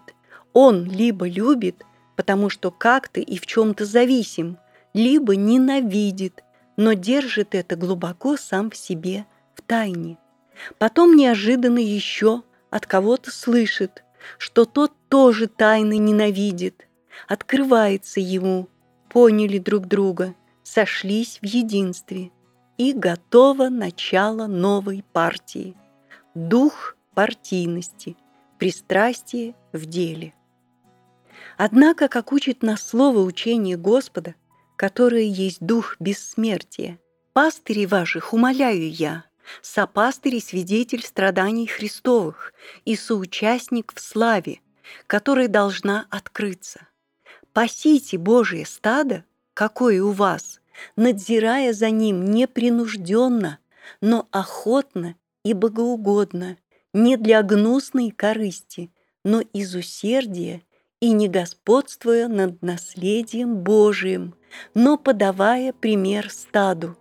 Он 0.52 0.84
либо 0.84 1.28
любит, 1.28 1.84
потому 2.16 2.50
что 2.50 2.70
как-то 2.70 3.20
и 3.20 3.38
в 3.38 3.46
чем-то 3.46 3.84
зависим, 3.84 4.58
либо 4.94 5.36
ненавидит, 5.36 6.42
но 6.76 6.94
держит 6.94 7.54
это 7.54 7.76
глубоко 7.76 8.36
сам 8.36 8.70
в 8.70 8.76
себе, 8.76 9.26
в 9.54 9.62
тайне. 9.62 10.18
Потом 10.78 11.14
неожиданно 11.14 11.78
еще 11.78 12.42
от 12.70 12.86
кого-то 12.86 13.30
слышит, 13.30 14.02
что 14.38 14.64
тот 14.64 14.92
тоже 15.08 15.46
тайны 15.46 15.98
ненавидит. 15.98 16.88
Открывается 17.26 18.20
ему, 18.20 18.68
поняли 19.08 19.58
друг 19.58 19.86
друга, 19.86 20.34
сошлись 20.62 21.38
в 21.40 21.46
единстве. 21.46 22.30
И 22.76 22.92
готово 22.92 23.70
начало 23.70 24.46
новой 24.46 25.04
партии. 25.12 25.76
Дух 26.46 26.96
партийности, 27.14 28.16
пристрастие 28.60 29.56
в 29.72 29.86
деле. 29.86 30.34
Однако, 31.56 32.06
как 32.06 32.30
учит 32.30 32.62
нас 32.62 32.80
слово 32.80 33.24
учение 33.24 33.76
Господа, 33.76 34.36
которое 34.76 35.24
есть 35.24 35.58
дух 35.58 35.96
бессмертия, 35.98 37.00
пастырей 37.32 37.86
ваших 37.86 38.32
умоляю 38.32 38.88
я, 38.88 39.24
сопастырь 39.62 40.36
и 40.36 40.40
свидетель 40.40 41.02
страданий 41.04 41.66
Христовых 41.66 42.54
и 42.84 42.94
соучастник 42.94 43.92
в 43.92 43.98
славе, 43.98 44.60
которая 45.08 45.48
должна 45.48 46.06
открыться. 46.08 46.86
Пасите 47.52 48.16
Божие 48.16 48.64
стадо, 48.64 49.24
какое 49.54 50.00
у 50.04 50.12
вас, 50.12 50.60
надзирая 50.94 51.72
за 51.72 51.90
ним 51.90 52.26
непринужденно, 52.26 53.58
но 54.00 54.28
охотно 54.30 55.16
и 55.48 55.54
богоугодно, 55.54 56.58
не 56.92 57.16
для 57.16 57.42
гнусной 57.42 58.10
корысти, 58.10 58.92
но 59.24 59.40
из 59.40 59.74
усердия 59.74 60.60
и 61.00 61.12
не 61.12 61.26
господствуя 61.26 62.28
над 62.28 62.60
наследием 62.60 63.56
Божиим, 63.56 64.34
но 64.74 64.98
подавая 64.98 65.72
пример 65.72 66.30
стаду, 66.30 66.98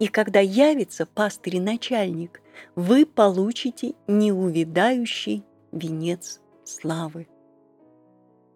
и 0.00 0.08
когда 0.08 0.40
явится 0.40 1.06
пастырь 1.06 1.60
начальник, 1.60 2.42
вы 2.74 3.06
получите 3.06 3.94
неувидающий 4.08 5.44
венец 5.70 6.40
славы. 6.64 7.28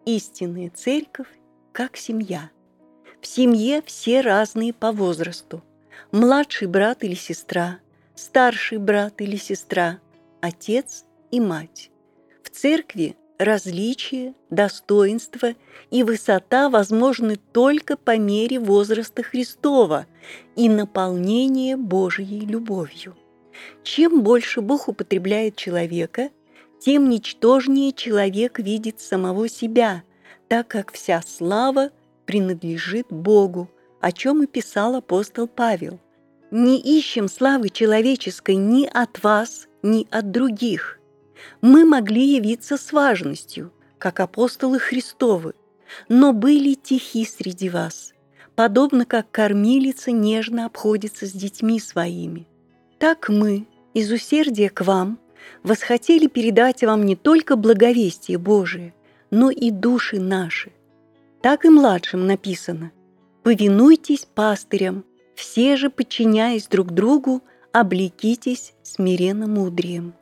Истинная 0.05 0.69
церковь 0.69 1.29
как 1.71 1.95
семья. 1.95 2.51
В 3.21 3.27
семье 3.27 3.81
все 3.85 4.19
разные 4.19 4.73
по 4.73 4.91
возрасту. 4.91 5.63
Младший 6.11 6.67
брат 6.67 7.05
или 7.05 7.15
сестра, 7.15 7.79
старший 8.19 8.77
брат 8.77 9.21
или 9.21 9.37
сестра, 9.37 9.99
отец 10.41 11.05
и 11.31 11.39
мать. 11.39 11.89
В 12.43 12.49
церкви 12.49 13.15
различия, 13.37 14.33
достоинства 14.49 15.53
и 15.89 16.03
высота 16.03 16.69
возможны 16.69 17.37
только 17.37 17.95
по 17.95 18.17
мере 18.17 18.59
возраста 18.59 19.23
Христова 19.23 20.05
и 20.55 20.67
наполнения 20.67 21.77
Божьей 21.77 22.41
любовью. 22.41 23.15
Чем 23.83 24.21
больше 24.21 24.61
Бог 24.61 24.89
употребляет 24.89 25.55
человека, 25.55 26.29
тем 26.79 27.09
ничтожнее 27.09 27.93
человек 27.93 28.59
видит 28.59 28.99
самого 28.99 29.47
себя, 29.47 30.03
так 30.49 30.67
как 30.67 30.91
вся 30.91 31.21
слава 31.25 31.91
принадлежит 32.25 33.07
Богу, 33.09 33.69
о 34.01 34.11
чем 34.11 34.43
и 34.43 34.47
писал 34.47 34.95
апостол 34.95 35.47
Павел. 35.47 35.99
«Не 36.51 36.79
ищем 36.79 37.27
славы 37.27 37.69
человеческой 37.69 38.55
ни 38.55 38.85
от 38.85 39.23
вас, 39.23 39.67
ни 39.83 40.07
от 40.09 40.31
других, 40.31 40.99
мы 41.61 41.85
могли 41.85 42.35
явиться 42.35 42.77
с 42.77 42.91
важностью, 42.91 43.71
как 43.97 44.19
апостолы 44.19 44.79
Христовы, 44.79 45.53
но 46.07 46.33
были 46.33 46.73
тихи 46.73 47.25
среди 47.25 47.69
вас, 47.69 48.13
подобно 48.55 49.05
как 49.05 49.29
кормилица 49.31 50.11
нежно 50.11 50.65
обходится 50.65 51.25
с 51.25 51.31
детьми 51.31 51.79
своими. 51.79 52.47
Так 52.97 53.29
мы, 53.29 53.67
из 53.93 54.11
усердия 54.11 54.69
к 54.69 54.81
вам, 54.81 55.19
восхотели 55.63 56.27
передать 56.27 56.83
вам 56.83 57.05
не 57.05 57.15
только 57.15 57.55
благовестие 57.55 58.37
Божие, 58.37 58.93
но 59.31 59.49
и 59.49 59.71
души 59.71 60.19
наши. 60.19 60.71
Так 61.41 61.65
и 61.65 61.69
младшим 61.69 62.27
написано 62.27 62.91
«Повинуйтесь 63.43 64.27
пастырям, 64.33 65.05
все 65.39 65.77
же, 65.77 65.89
подчиняясь 65.89 66.67
друг 66.67 66.91
другу, 66.91 67.41
облекитесь 67.71 68.73
смиренно 68.83 69.47
мудрием». 69.47 70.13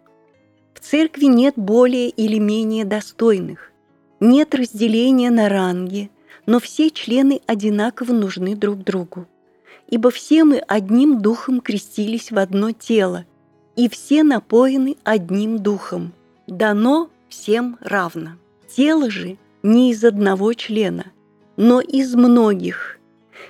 В 0.75 0.79
церкви 0.79 1.25
нет 1.25 1.55
более 1.57 2.09
или 2.09 2.37
менее 2.37 2.85
достойных, 2.85 3.71
нет 4.19 4.53
разделения 4.53 5.31
на 5.31 5.49
ранги, 5.49 6.11
но 6.45 6.59
все 6.59 6.91
члены 6.91 7.41
одинаково 7.47 8.13
нужны 8.13 8.55
друг 8.55 8.83
другу. 8.83 9.25
Ибо 9.89 10.11
все 10.11 10.43
мы 10.43 10.59
одним 10.59 11.19
духом 11.19 11.61
крестились 11.61 12.31
в 12.31 12.37
одно 12.37 12.73
тело, 12.73 13.25
и 13.75 13.89
все 13.89 14.21
напоены 14.21 14.97
одним 15.03 15.57
духом. 15.57 16.13
Дано 16.45 17.09
всем 17.27 17.77
равно. 17.81 18.33
Тело 18.67 19.09
же 19.09 19.37
не 19.63 19.91
из 19.91 20.03
одного 20.03 20.53
члена, 20.53 21.07
но 21.55 21.81
из 21.81 22.13
многих. 22.13 22.96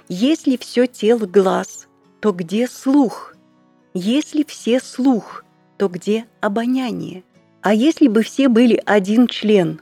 Если 0.10 0.56
все 0.56 0.88
тело 0.88 1.26
глаз, 1.26 1.88
то 2.22 2.32
где 2.32 2.67
слух? 2.67 3.36
Если 3.93 4.46
все 4.48 4.80
слух, 4.80 5.43
то 5.78 5.89
где 5.89 6.28
обоняние? 6.39 7.24
А 7.62 7.74
если 7.74 8.08
бы 8.08 8.24
все 8.24 8.48
были 8.48 8.82
один 8.86 9.28
член, 9.28 9.82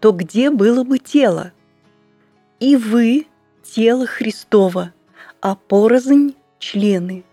то 0.00 0.12
где 0.12 0.50
было 0.50 0.82
бы 0.82 0.98
тело? 0.98 1.52
И 2.58 2.76
вы– 2.76 3.26
тело 3.74 4.06
Христова, 4.06 4.94
а 5.42 5.56
порознь– 5.56 6.34
члены. 6.58 7.24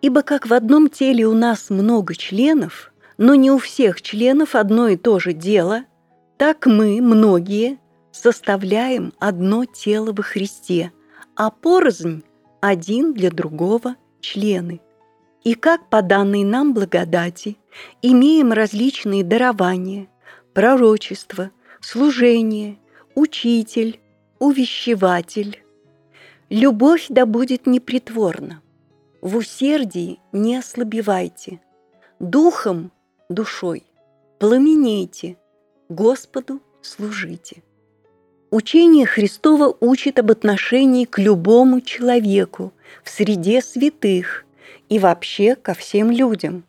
Ибо 0.00 0.22
как 0.22 0.46
в 0.46 0.54
одном 0.54 0.88
теле 0.88 1.26
у 1.26 1.34
нас 1.34 1.68
много 1.68 2.14
членов, 2.14 2.92
но 3.16 3.34
не 3.34 3.50
у 3.50 3.58
всех 3.58 4.02
членов 4.02 4.54
одно 4.54 4.86
и 4.86 4.96
то 4.96 5.18
же 5.18 5.32
дело, 5.32 5.82
так 6.36 6.66
мы, 6.66 7.00
многие, 7.02 7.78
составляем 8.12 9.12
одно 9.18 9.64
тело 9.64 10.12
во 10.12 10.22
Христе, 10.22 10.92
а 11.38 11.50
порознь– 11.50 12.24
один 12.60 13.14
для 13.14 13.30
другого 13.30 13.94
члены. 14.20 14.80
И 15.44 15.54
как 15.54 15.88
по 15.88 16.02
данной 16.02 16.42
нам 16.42 16.74
благодати 16.74 17.56
имеем 18.02 18.52
различные 18.52 19.22
дарования, 19.22 20.08
пророчество, 20.52 21.52
служение, 21.80 22.76
учитель, 23.14 24.00
увещеватель. 24.40 25.62
Любовь 26.50 27.06
да 27.08 27.24
будет 27.24 27.68
непритворна. 27.68 28.60
В 29.20 29.36
усердии 29.36 30.18
не 30.32 30.56
ослабевайте. 30.56 31.60
Духом, 32.18 32.90
душой, 33.28 33.84
пламенейте, 34.40 35.38
Господу 35.88 36.60
служите. 36.82 37.62
Учение 38.50 39.04
Христова 39.04 39.76
учит 39.80 40.18
об 40.18 40.30
отношении 40.30 41.04
к 41.04 41.18
любому 41.18 41.82
человеку 41.82 42.72
в 43.04 43.10
среде 43.10 43.60
святых 43.60 44.46
и 44.88 44.98
вообще 44.98 45.54
ко 45.54 45.74
всем 45.74 46.10
людям. 46.10 46.64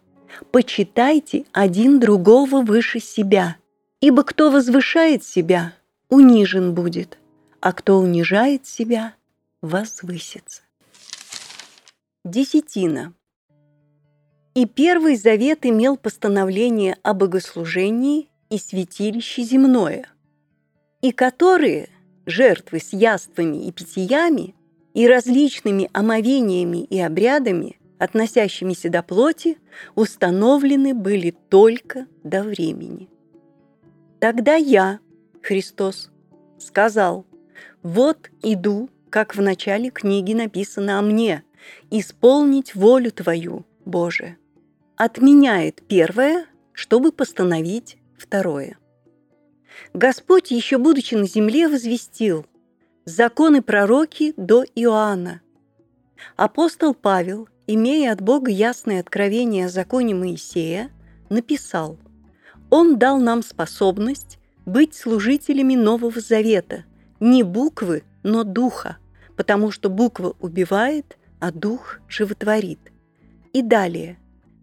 Почитайте 0.52 1.46
один 1.54 2.02
другого 2.02 2.64
выше 2.64 3.00
себя, 3.00 3.56
ибо 4.02 4.24
кто 4.24 4.52
возвышает 4.52 5.24
себя, 5.24 5.74
унижен 6.10 6.74
будет, 6.74 7.18
а 7.62 7.72
кто 7.72 8.00
унижает 8.00 8.68
себя, 8.68 9.14
возвысится. 9.62 10.64
Десятина. 12.26 13.14
И 14.54 14.66
Первый 14.66 15.16
Завет 15.16 15.66
имел 15.66 15.96
постановление 15.96 16.98
о 17.04 17.14
богослужении 17.14 18.28
и 18.50 18.58
святилище 18.58 19.44
земное– 19.44 20.10
и 21.02 21.12
которые 21.12 21.90
жертвы 22.26 22.80
с 22.80 22.94
яствами 22.94 23.68
и 23.68 23.72
питьями 23.72 24.56
и 24.94 25.08
различными 25.08 25.90
омовениями 25.94 26.84
и 26.84 27.00
обрядами, 27.00 27.80
относящимися 28.00 28.90
до 28.90 29.04
плоти, 29.04 29.58
установлены 29.96 30.94
были 30.94 31.36
только 31.50 32.08
до 32.24 32.44
времени. 32.44 33.10
Тогда 34.20 34.56
я, 34.56 35.00
Христос, 35.42 36.10
сказал, 36.58 37.26
«Вот 37.84 38.30
иду, 38.42 38.90
как 39.10 39.36
в 39.36 39.42
начале 39.42 39.90
книги 39.90 40.34
написано 40.34 41.00
о 41.00 41.02
мне, 41.02 41.44
исполнить 41.92 42.76
волю 42.76 43.12
Твою, 43.12 43.66
Боже». 43.86 44.38
Отменяет 44.96 45.82
первое, 45.88 46.46
чтобы 46.74 47.14
постановить 47.14 47.98
второе. 48.18 48.78
Господь, 49.94 50.52
еще 50.52 50.78
будучи 50.78 51.16
на 51.16 51.28
земле, 51.28 51.68
возвестил 51.68 52.46
законы 53.06 53.62
пророки 53.62 54.34
до 54.38 54.64
Иоанна. 54.76 55.42
Апостол 56.36 56.94
Павел, 56.94 57.48
имея 57.68 58.12
от 58.12 58.22
Бога 58.22 58.52
ясное 58.52 59.00
откровение 59.00 59.66
о 59.66 59.70
законе 59.70 60.14
Моисея, 60.14 60.92
написал 61.30 61.98
«Он 62.70 62.98
дал 62.98 63.20
нам 63.20 63.42
способность 63.42 64.38
быть 64.66 64.96
служителями 64.96 65.76
Нового 65.76 66.20
Завета, 66.20 66.86
не 67.20 67.44
буквы, 67.44 68.04
но 68.24 68.44
духа, 68.44 68.98
потому 69.36 69.72
что 69.72 69.90
буква 69.90 70.36
убивает, 70.40 71.18
а 71.40 71.52
дух 71.52 72.00
животворит». 72.08 72.80
И 73.54 73.62
далее 73.62 74.20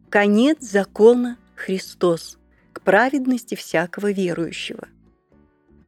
«Конец 0.09 0.59
закона 0.61 1.37
Христос, 1.57 2.39
к 2.73 2.83
праведности 2.83 3.55
всякого 3.55 4.13
верующего». 4.13 4.89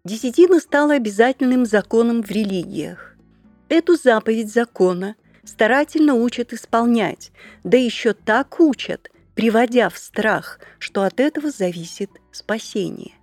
Десятина 0.08 0.58
стала 0.58 0.94
обязательным 0.94 1.66
законом 1.66 2.22
в 2.22 2.30
религиях. 2.30 3.14
Эту 3.68 3.94
заповедь 3.94 4.50
закона 4.50 5.16
старательно 5.44 6.14
учат 6.14 6.54
исполнять, 6.54 7.30
да 7.62 7.76
еще 7.76 8.14
так 8.14 8.58
учат, 8.58 9.10
приводя 9.34 9.90
в 9.90 9.98
страх, 9.98 10.60
что 10.78 11.02
от 11.02 11.20
этого 11.20 11.50
зависит 11.50 12.10
спасение. 12.32 13.16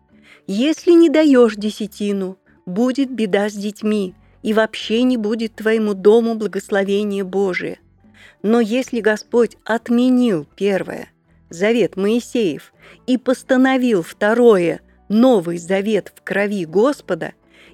Если 0.46 0.92
не 0.92 1.10
даешь 1.10 1.56
десятину, 1.56 2.38
будет 2.68 3.10
беда 3.10 3.50
с 3.50 3.54
детьми, 3.54 4.14
и 4.44 4.54
вообще 4.54 5.02
не 5.02 5.18
будет 5.18 5.56
твоему 5.56 5.96
дому 5.96 6.36
благословения 6.36 7.24
Божие. 7.24 7.80
Но 8.44 8.60
если 8.60 9.00
Господь 9.00 9.58
отменил 9.64 10.46
первое, 10.56 11.10
завет 11.50 11.98
Моисеев, 11.98 12.72
и 13.08 13.18
постановил 13.18 14.04
второе, 14.04 14.82
Новый 15.10 15.58
Завет 15.58 16.12
в 16.16 16.24
крови 16.24 16.66
Господа, 16.66 17.34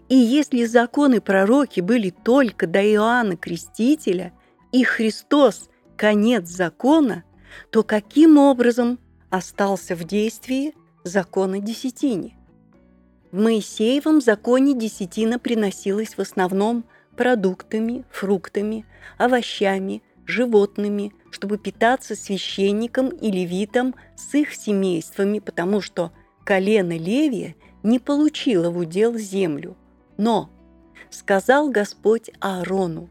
и 0.10 0.16
если 0.16 0.66
законы 0.66 1.22
пророки 1.22 1.80
были 1.80 2.10
только 2.10 2.68
до 2.68 2.82
Иоанна 2.82 3.38
Крестителя, 3.38 4.34
и 4.72 4.84
Христос– 4.84 5.70
конец 5.98 6.48
закона, 6.50 7.24
то 7.70 7.84
каким 7.84 8.38
образом 8.38 9.00
остался 9.30 9.96
в 9.96 10.04
действии 10.04 10.74
закон 11.04 11.54
о 11.54 11.60
десятине? 11.60 12.36
В 13.32 13.40
Моисеевом 13.42 14.20
законе 14.20 14.74
десятина 14.74 15.40
приносилась 15.40 16.18
в 16.18 16.20
основном 16.20 16.84
продуктами, 17.16 18.04
фруктами, 18.12 18.86
овощами, 19.18 20.04
животными, 20.26 21.14
чтобы 21.30 21.58
питаться 21.58 22.16
священникам 22.16 23.08
и 23.08 23.32
левитам 23.32 23.96
с 24.18 24.34
их 24.36 24.54
семействами, 24.54 25.40
потому 25.40 25.80
что– 25.80 26.12
колено 26.44 26.98
Левия 26.98 27.56
не 27.84 28.00
получило 28.00 28.70
в 28.70 28.78
удел 28.78 29.18
землю. 29.18 29.76
Но, 30.18 30.50
сказал 31.10 31.70
Господь 31.70 32.32
Аарону, 32.40 33.10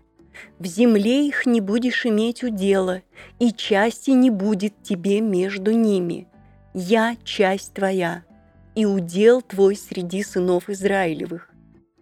в 0.58 0.66
земле 0.66 1.26
их 1.26 1.46
не 1.46 1.60
будешь 1.60 2.06
иметь 2.06 2.42
удела, 2.42 3.02
и 3.38 3.52
части 3.52 4.10
не 4.10 4.30
будет 4.30 4.82
тебе 4.82 5.20
между 5.20 5.72
ними. 5.72 6.28
Я 6.72 7.16
часть 7.24 7.74
твоя, 7.74 8.24
и 8.74 8.86
удел 8.86 9.42
твой 9.42 9.76
среди 9.76 10.22
сынов 10.22 10.70
Израилевых. 10.70 11.50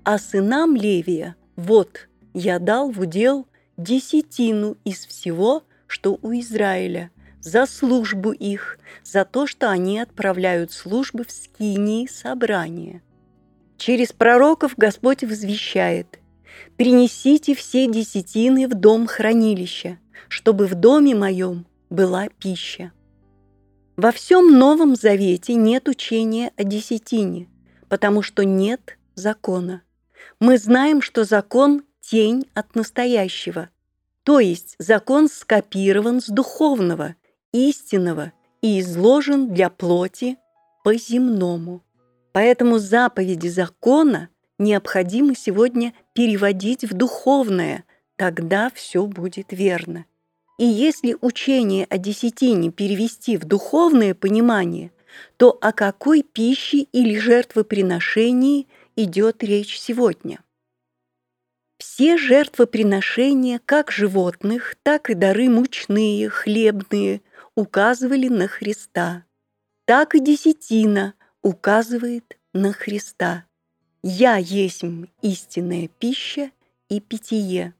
А 0.04 0.18
сынам 0.18 0.76
Левия, 0.76 1.36
вот, 1.56 2.08
я 2.34 2.58
дал 2.58 2.90
в 2.90 3.00
удел 3.00 3.46
десятину 3.76 4.76
из 4.84 5.06
всего, 5.06 5.64
что 5.86 6.18
у 6.22 6.32
Израиля– 6.32 7.10
за 7.48 7.66
службу 7.66 8.32
их, 8.32 8.78
за 9.02 9.24
то, 9.24 9.46
что 9.46 9.70
они 9.70 9.98
отправляют 9.98 10.70
службы 10.70 11.24
в 11.24 11.32
скинии 11.32 12.06
собрания. 12.06 13.02
Через 13.78 14.12
пророков 14.12 14.74
Господь 14.76 15.24
возвещает 15.24 16.18
«Принесите 16.76 17.54
все 17.54 17.90
десятины 17.90 18.68
в 18.68 18.74
дом 18.74 19.06
хранилища, 19.06 19.98
чтобы 20.28 20.66
в 20.66 20.74
доме 20.74 21.14
моем 21.14 21.66
была 21.88 22.28
пища». 22.28 22.92
Во 23.96 24.12
всем 24.12 24.58
Новом 24.58 24.94
Завете 24.94 25.54
нет 25.54 25.88
учения 25.88 26.52
о 26.56 26.64
десятине, 26.64 27.48
потому 27.88 28.22
что 28.22 28.44
нет 28.44 28.98
закона. 29.14 29.82
Мы 30.38 30.58
знаем, 30.58 31.02
что 31.02 31.24
закон– 31.24 31.82
тень 32.00 32.46
от 32.54 32.74
настоящего, 32.74 33.70
то 34.22 34.40
есть 34.40 34.76
закон 34.78 35.28
скопирован 35.28 36.20
с 36.20 36.26
духовного– 36.26 37.16
истинного 37.52 38.32
и 38.62 38.80
изложен 38.80 39.52
для 39.52 39.70
плоти 39.70 40.36
по-земному. 40.84 41.82
Поэтому 42.32 42.78
заповеди 42.78 43.48
закона 43.48 44.28
необходимо 44.58 45.34
сегодня 45.34 45.92
переводить 46.14 46.84
в 46.84 46.94
духовное, 46.94 47.84
тогда 48.16 48.70
все 48.74 49.06
будет 49.06 49.48
верно. 49.50 50.04
И 50.58 50.64
если 50.64 51.16
учение 51.20 51.86
о 51.88 51.98
десятине 51.98 52.70
перевести 52.72 53.36
в 53.36 53.44
духовное 53.44 54.14
понимание, 54.14 54.90
то 55.36 55.56
о 55.60 55.72
какой 55.72 56.22
пище 56.22 56.78
или 56.92 57.16
жертвоприношении 57.16 58.66
идет 58.96 59.44
речь 59.44 59.78
сегодня? 59.78 60.40
Все 61.78 62.18
жертвоприношения, 62.18 63.60
как 63.64 63.92
животных, 63.92 64.74
так 64.82 65.10
и 65.10 65.14
дары 65.14 65.48
мучные, 65.48 66.28
хлебные, 66.28 67.22
указывали 67.58 68.28
на 68.28 68.46
Христа. 68.46 69.24
Так 69.84 70.14
и 70.14 70.20
десятина 70.20 71.14
указывает 71.42 72.38
на 72.52 72.72
Христа. 72.72 73.46
«Я 74.00 74.36
есть 74.36 74.84
истинная 75.22 75.88
пища 75.88 76.52
и 76.88 77.00
питье». 77.00 77.74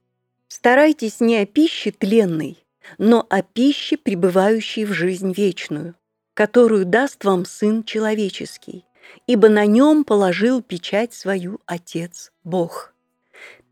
Старайтесь 0.49 1.20
не 1.20 1.37
о 1.37 1.47
пище 1.47 1.93
тленной, 1.93 2.59
но 2.99 3.24
о 3.31 3.43
пище, 3.43 3.97
пребывающей 3.97 4.85
в 4.85 4.93
жизнь 4.93 5.33
вечную, 5.33 5.95
которую 6.35 6.85
даст 6.85 7.24
вам 7.24 7.45
Сын 7.45 7.85
Человеческий, 7.85 8.85
ибо 9.29 9.49
на 9.49 9.64
нем 9.64 10.03
положил 10.03 10.61
печать 10.61 11.14
свою 11.14 11.61
Отец 11.66 12.33
Бог. 12.43 12.95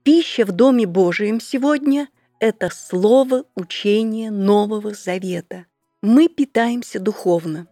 Пища 0.04 0.44
в 0.44 0.52
Доме 0.52 0.86
Божием 0.86 1.40
сегодня– 1.40 2.08
это 2.38 2.70
слово 2.72 3.42
учения 3.56 4.30
Нового 4.30 4.94
Завета. 4.94 5.66
Мы 6.02 6.28
питаемся 6.28 7.00
духовно. 7.00 7.68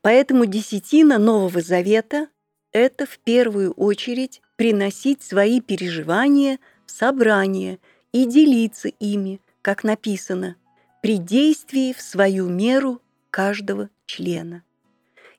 Поэтому 0.00 0.46
десятина 0.46 1.18
Нового 1.18 1.60
Завета– 1.60 2.28
это 2.72 3.06
в 3.06 3.18
первую 3.18 3.72
очередь 3.72 4.42
приносить 4.56 5.22
свои 5.22 5.60
переживания 5.60 6.58
в 6.86 6.90
собрание 6.90 7.78
и 8.12 8.26
делиться 8.26 8.88
ими, 8.88 9.40
как 9.62 9.84
написано, 9.84 10.56
при 11.02 11.18
действии 11.18 11.92
в 11.92 12.00
свою 12.00 12.48
меру 12.48 13.00
каждого 13.30 13.90
члена. 14.06 14.62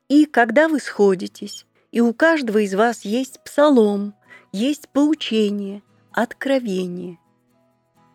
И 0.10 0.26
когда 0.26 0.68
вы 0.68 0.80
сходитесь, 0.80 1.66
и 1.92 2.02
у 2.02 2.14
каждого 2.14 2.60
из 2.60 2.74
вас 2.74 3.06
есть 3.06 3.40
псалом, 3.44 4.16
есть 4.52 4.90
поучение, 4.90 5.84
откровение. 6.12 7.18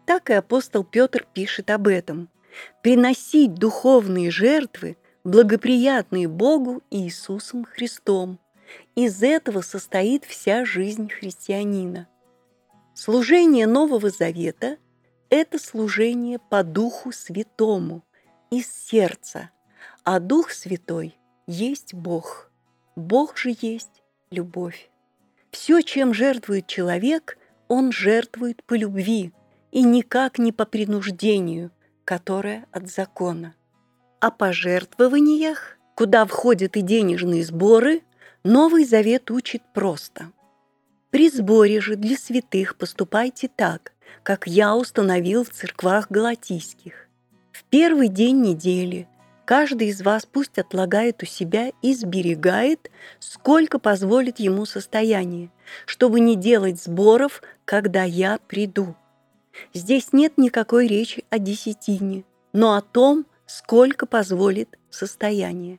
Так 0.06 0.30
и 0.30 0.34
апостол 0.34 0.84
Петр 0.84 1.26
пишет 1.32 1.70
об 1.70 1.88
этом. 1.88 2.28
Приносить 2.82 3.54
духовные 3.54 4.30
жертвы, 4.30 4.96
благоприятные 5.24 6.28
Богу 6.28 6.82
и 6.90 7.04
Иисусом 7.04 7.64
Христом. 7.64 8.38
Из 8.94 9.22
этого 9.22 9.60
состоит 9.62 10.24
вся 10.24 10.64
жизнь 10.64 11.08
христианина. 11.08 12.08
Служение 12.94 13.66
Нового 13.66 14.10
Завета– 14.10 14.76
это 15.30 15.58
служение 15.58 16.38
по 16.38 16.62
Духу 16.62 17.12
Святому, 17.12 18.02
из 18.50 18.66
сердца, 18.72 19.50
а 20.04 20.20
Дух 20.20 20.50
Святой 20.50 21.18
есть 21.46 21.94
Бог. 21.94 22.50
Бог 22.96 23.36
же 23.36 23.54
есть 23.60 24.02
любовь. 24.30 24.90
Все, 25.50 25.82
чем 25.82 26.14
жертвует 26.14 26.66
человек, 26.66 27.38
он 27.68 27.92
жертвует 27.92 28.62
по 28.64 28.74
любви 28.74 29.32
и 29.70 29.82
никак 29.82 30.38
не 30.38 30.52
по 30.52 30.64
принуждению, 30.64 31.70
которое 32.08 32.64
от 32.72 32.88
закона. 32.88 33.54
О 34.18 34.30
пожертвованиях, 34.30 35.76
куда 35.94 36.24
входят 36.24 36.78
и 36.78 36.80
денежные 36.80 37.44
сборы, 37.44 38.00
Новый 38.44 38.86
Завет 38.86 39.30
учит 39.30 39.62
просто. 39.74 40.32
При 41.10 41.28
сборе 41.28 41.82
же 41.82 41.96
для 41.96 42.16
святых 42.16 42.76
поступайте 42.76 43.50
так, 43.54 43.92
как 44.22 44.46
я 44.46 44.74
установил 44.74 45.44
в 45.44 45.50
церквах 45.50 46.10
галатийских. 46.10 47.08
В 47.52 47.64
первый 47.64 48.08
день 48.08 48.40
недели 48.40 49.06
каждый 49.44 49.88
из 49.88 50.00
вас 50.00 50.24
пусть 50.24 50.58
отлагает 50.58 51.22
у 51.22 51.26
себя 51.26 51.72
и 51.82 51.92
сберегает, 51.94 52.90
сколько 53.18 53.78
позволит 53.78 54.38
ему 54.38 54.64
состояние, 54.64 55.50
чтобы 55.84 56.20
не 56.20 56.36
делать 56.36 56.82
сборов, 56.82 57.42
когда 57.66 58.04
я 58.04 58.38
приду. 58.48 58.96
Здесь 59.74 60.12
нет 60.12 60.38
никакой 60.38 60.86
речи 60.86 61.24
о 61.30 61.38
десятине, 61.38 62.24
но 62.52 62.74
о 62.74 62.80
том, 62.80 63.26
сколько 63.46 64.06
позволит 64.06 64.78
состояние. 64.90 65.78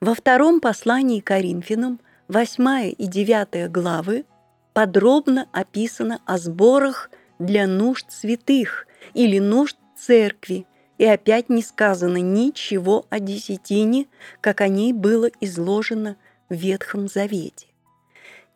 Во 0.00 0.14
втором 0.14 0.60
послании 0.60 1.20
Коринфянам, 1.20 2.00
8 2.28 2.94
и 2.96 3.06
9 3.06 3.70
главы, 3.70 4.24
подробно 4.72 5.48
описано 5.52 6.20
о 6.26 6.38
сборах 6.38 7.10
для 7.38 7.66
нужд 7.66 8.06
святых 8.10 8.86
или 9.14 9.38
нужд 9.38 9.76
церкви, 9.98 10.66
и 10.98 11.04
опять 11.04 11.48
не 11.48 11.62
сказано 11.62 12.18
ничего 12.18 13.06
о 13.08 13.20
десятине, 13.20 14.06
как 14.40 14.60
о 14.60 14.68
ней 14.68 14.92
было 14.92 15.30
изложено 15.40 16.16
в 16.48 16.54
Ветхом 16.54 17.08
Завете. 17.08 17.68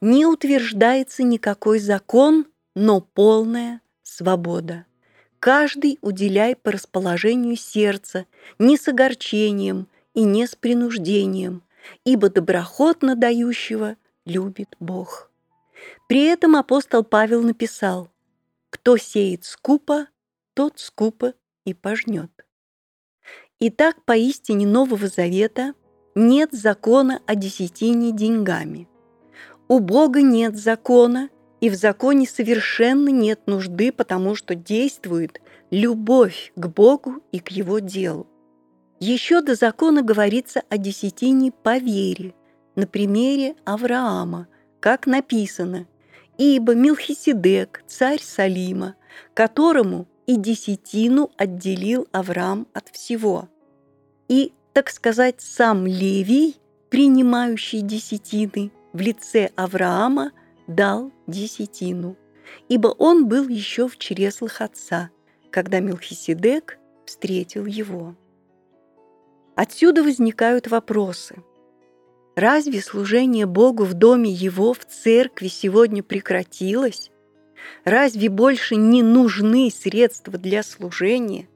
Не 0.00 0.26
утверждается 0.26 1.22
никакой 1.22 1.78
закон, 1.78 2.46
но 2.74 3.00
полная 3.00 3.80
свобода. 4.14 4.86
Каждый 5.40 5.98
уделяй 6.00 6.56
по 6.56 6.72
расположению 6.72 7.56
сердца, 7.56 8.26
не 8.58 8.76
с 8.76 8.88
огорчением 8.88 9.88
и 10.14 10.22
не 10.24 10.46
с 10.46 10.54
принуждением, 10.54 11.62
ибо 12.04 12.30
доброхотно 12.30 13.14
дающего 13.16 13.96
любит 14.24 14.76
Бог. 14.80 15.30
При 16.08 16.24
этом 16.24 16.56
апостол 16.56 17.04
Павел 17.04 17.42
написал, 17.42 18.08
«Кто 18.70 18.96
сеет 18.96 19.44
скупо, 19.44 20.06
тот 20.54 20.78
скупо 20.78 21.34
и 21.64 21.74
пожнет. 21.74 22.30
Итак, 23.60 23.96
поистине 24.04 24.66
Нового 24.66 25.08
Завета 25.08 25.74
нет 26.14 26.52
закона 26.52 27.20
о 27.26 27.34
десятине 27.34 28.12
деньгами. 28.12 28.88
У 29.68 29.78
Бога 29.80 30.22
нет 30.22 30.56
закона, 30.56 31.28
и 31.64 31.70
в 31.70 31.76
законе 31.76 32.26
совершенно 32.26 33.08
нет 33.08 33.46
нужды, 33.46 33.90
потому 33.90 34.34
что 34.34 34.54
действует 34.54 35.40
любовь 35.70 36.52
к 36.56 36.66
Богу 36.66 37.22
и 37.32 37.38
к 37.38 37.48
Его 37.48 37.78
делу. 37.78 38.26
Еще 39.00 39.40
до 39.40 39.54
закона 39.54 40.02
говорится 40.02 40.62
о 40.68 40.76
десятине 40.76 41.52
по 41.52 41.78
вере, 41.78 42.34
на 42.76 42.86
примере 42.86 43.54
Авраама, 43.64 44.46
как 44.78 45.06
написано, 45.06 45.86
«Ибо 46.36 46.74
Милхиседек, 46.74 47.82
царь 47.86 48.20
Салима, 48.20 48.96
которому 49.32 50.06
и 50.26 50.36
десятину 50.36 51.30
отделил 51.38 52.06
Авраам 52.12 52.66
от 52.74 52.90
всего. 52.90 53.48
И, 54.28 54.52
так 54.74 54.90
сказать, 54.90 55.36
сам 55.38 55.86
Левий, 55.86 56.58
принимающий 56.90 57.80
десятины, 57.80 58.70
в 58.92 59.00
лице 59.00 59.50
Авраама 59.56 60.32
дал 60.66 61.12
десятину, 61.26 62.16
ибо 62.68 62.88
он 62.88 63.26
был 63.28 63.48
еще 63.48 63.88
в 63.88 63.98
чреслах 63.98 64.60
отца, 64.60 65.10
когда 65.50 65.80
Мелхиседек 65.80 66.78
встретил 67.06 67.66
его. 67.66 68.14
Отсюда 69.56 70.02
возникают 70.02 70.66
вопросы. 70.66 71.36
Разве 72.34 72.80
служение 72.80 73.46
Богу 73.46 73.84
в 73.84 73.94
доме 73.94 74.30
Его, 74.30 74.72
в 74.74 74.84
церкви 74.84 75.46
сегодня 75.46 76.02
прекратилось? 76.02 77.10
Разве 77.84 78.28
больше 78.28 78.74
не 78.74 79.02
нужны 79.02 79.70
средства 79.70 80.36
для 80.36 80.64
служения? 80.64 81.48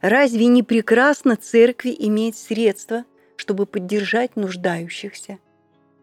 Разве 0.00 0.46
не 0.46 0.62
прекрасно 0.62 1.34
церкви 1.34 1.94
иметь 1.98 2.36
средства, 2.36 3.04
чтобы 3.34 3.66
поддержать 3.66 4.36
нуждающихся? 4.36 5.38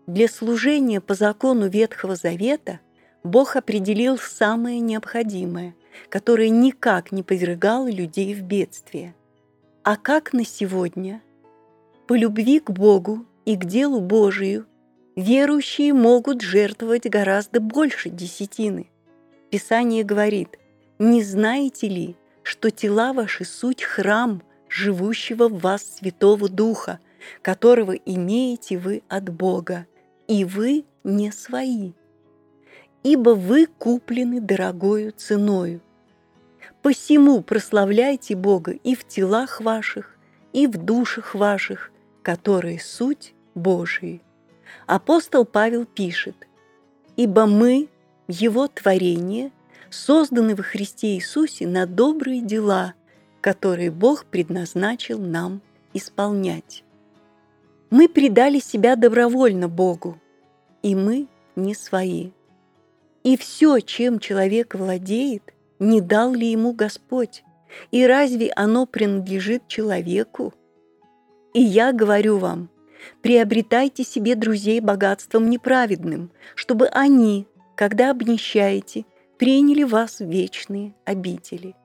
Для 0.09 0.27
служения 0.27 0.99
по 1.01 1.13
закону 1.13 1.69
Ветхого 1.69 2.15
Завета 2.15 2.79
Бог 3.23 3.55
определил 3.55 4.17
самое 4.17 4.79
необходимое, 4.79 5.75
которое 6.09 6.49
никак 6.49 7.11
не 7.11 7.21
повергало 7.21 7.89
людей 7.89 8.33
в 8.33 8.41
бедствие. 8.41 9.13
А 9.83 9.95
как 9.95 10.33
на 10.33 10.43
сегодня? 10.43 11.21
По 12.07 12.15
любви 12.15 12.59
к 12.59 12.71
Богу 12.71 13.25
и 13.45 13.55
к 13.55 13.65
делу 13.65 14.01
Божию 14.01 14.65
верующие 15.15 15.93
могут 15.93 16.41
жертвовать 16.41 17.07
гораздо 17.07 17.59
больше 17.59 18.09
десятины– 18.09 18.89
Писание 19.49 20.03
говорит, 20.03 20.59
«Не 20.99 21.23
знаете 21.23 21.87
ли, 21.87 22.15
что 22.43 22.69
тела 22.69 23.13
ваши 23.13 23.45
суть 23.45 23.81
храм 23.81 24.43
живущего 24.67 25.47
в 25.47 25.59
вас 25.59 25.97
Святого 25.97 26.49
Духа, 26.49 26.99
которого 27.41 27.93
имеете 27.93 28.77
вы 28.77 29.01
от 29.09 29.29
Бога, 29.29 29.87
и 30.29 30.45
вы 30.45 30.85
не 31.03 31.31
свои, 31.31 31.93
ибо 33.01 33.31
вы 33.31 33.65
куплены 33.65 34.39
дорогою 34.39 35.11
ценою. 35.11 35.81
Посему 36.83 37.41
прославляйте 37.41 38.35
Бога 38.35 38.71
и 38.71 38.95
в 38.95 39.07
телах 39.07 39.59
ваших, 39.59 40.15
и 40.53 40.67
в 40.67 40.77
душах 40.77 41.33
ваших, 41.33 41.91
которые 42.21 42.79
суть 42.79 43.33
Божии. 43.55 44.21
Апостол 44.85 45.45
Павел 45.45 45.85
пишет, 45.85 46.35
«Ибо 47.15 47.47
мы 47.47 47.89
его 48.27 48.67
творение 48.67 49.51
созданы 49.89 50.55
во 50.55 50.61
Христе 50.61 51.15
Иисусе 51.15 51.67
на 51.67 51.87
добрые 51.87 52.41
дела, 52.41 52.93
которые 53.41 53.89
Бог 53.89 54.25
предназначил 54.25 55.17
нам 55.17 55.61
исполнять. 55.93 56.83
Мы 57.89 58.07
предали 58.07 58.59
себя 58.59 58.95
добровольно 58.95 59.67
Богу, 59.67 60.19
и 60.83 60.95
мы 60.95 61.27
не 61.55 61.73
свои. 61.73 62.31
И 63.23 63.35
все, 63.35 63.79
чем 63.79 64.19
человек 64.19 64.75
владеет, 64.75 65.53
не 65.79 65.99
дал 65.99 66.33
ли 66.33 66.51
ему 66.51 66.73
Господь? 66.73 67.43
И 67.91 68.05
разве 68.05 68.51
оно 68.55 68.85
принадлежит 68.85 69.67
человеку? 69.67 70.53
И 71.53 71.61
я 71.61 71.91
говорю 71.91 72.37
вам, 72.37 72.69
приобретайте 73.21 74.03
себе 74.03 74.35
друзей 74.35 74.81
богатством 74.81 75.49
неправедным, 75.49 76.31
чтобы 76.55 76.87
они, 76.87 77.47
когда 77.75 78.11
обнищаете, 78.11 79.05
приняли 79.37 79.83
вас 79.83 80.19
в 80.19 80.25
вечные 80.25 80.93
обители. 81.05 81.75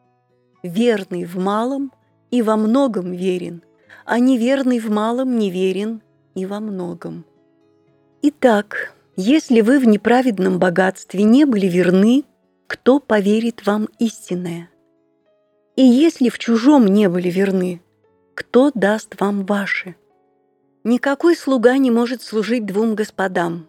Верный 0.63 1.25
в 1.25 1.39
малом 1.39 1.93
и 2.31 2.43
во 2.43 2.57
многом 2.57 3.13
верен, 3.13 3.63
а 4.05 4.19
неверный 4.19 4.79
в 4.79 4.91
малом 4.91 5.39
неверен 5.39 6.03
и 6.35 6.47
во 6.47 6.61
многом. 6.61 7.25
Итак, 8.23 8.95
если 9.17 9.61
вы 9.61 9.79
в 9.79 9.87
неправедном 9.87 10.59
богатстве 10.59 11.23
не 11.23 11.45
были 11.45 11.67
верны, 11.67 12.25
кто 12.67 12.99
поверит 13.01 13.67
вам 13.67 13.89
истинное? 13.99 14.71
И 15.77 15.83
если 15.83 16.29
в 16.29 16.39
чужом 16.39 16.87
не 16.87 17.09
были 17.09 17.31
верны, 17.31 17.83
кто 18.35 18.71
даст 18.75 19.21
вам 19.21 19.45
ваше? 19.45 19.97
Никакой 20.85 21.37
слуга 21.37 21.79
не 21.79 21.91
может 21.91 22.23
служить 22.23 22.67
двум 22.67 22.95
господам, 22.95 23.69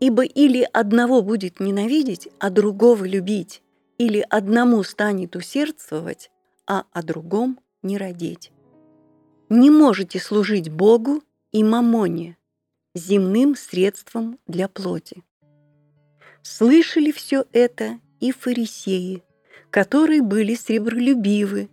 ибо 0.00 0.24
или 0.24 0.66
одного 0.72 1.22
будет 1.22 1.60
ненавидеть, 1.60 2.28
а 2.38 2.50
другого 2.50 3.04
любить, 3.04 3.62
или 3.98 4.24
одному 4.28 4.82
станет 4.84 5.36
усердствовать, 5.36 6.30
а 6.66 6.84
о 6.92 7.02
другом 7.02 7.58
не 7.82 7.98
родить. 7.98 8.52
Не 9.50 9.70
можете 9.70 10.20
служить 10.20 10.68
Богу 10.68 11.22
и 11.52 11.64
мамоне, 11.64 12.36
земным 12.94 13.56
средством 13.56 14.38
для 14.46 14.68
плоти. 14.68 15.24
Слышали 16.42 17.12
все 17.12 17.46
это 17.52 17.98
и 18.20 18.30
фарисеи, 18.30 19.22
которые 19.70 20.20
были 20.20 20.54
сребролюбивы, 20.54 21.70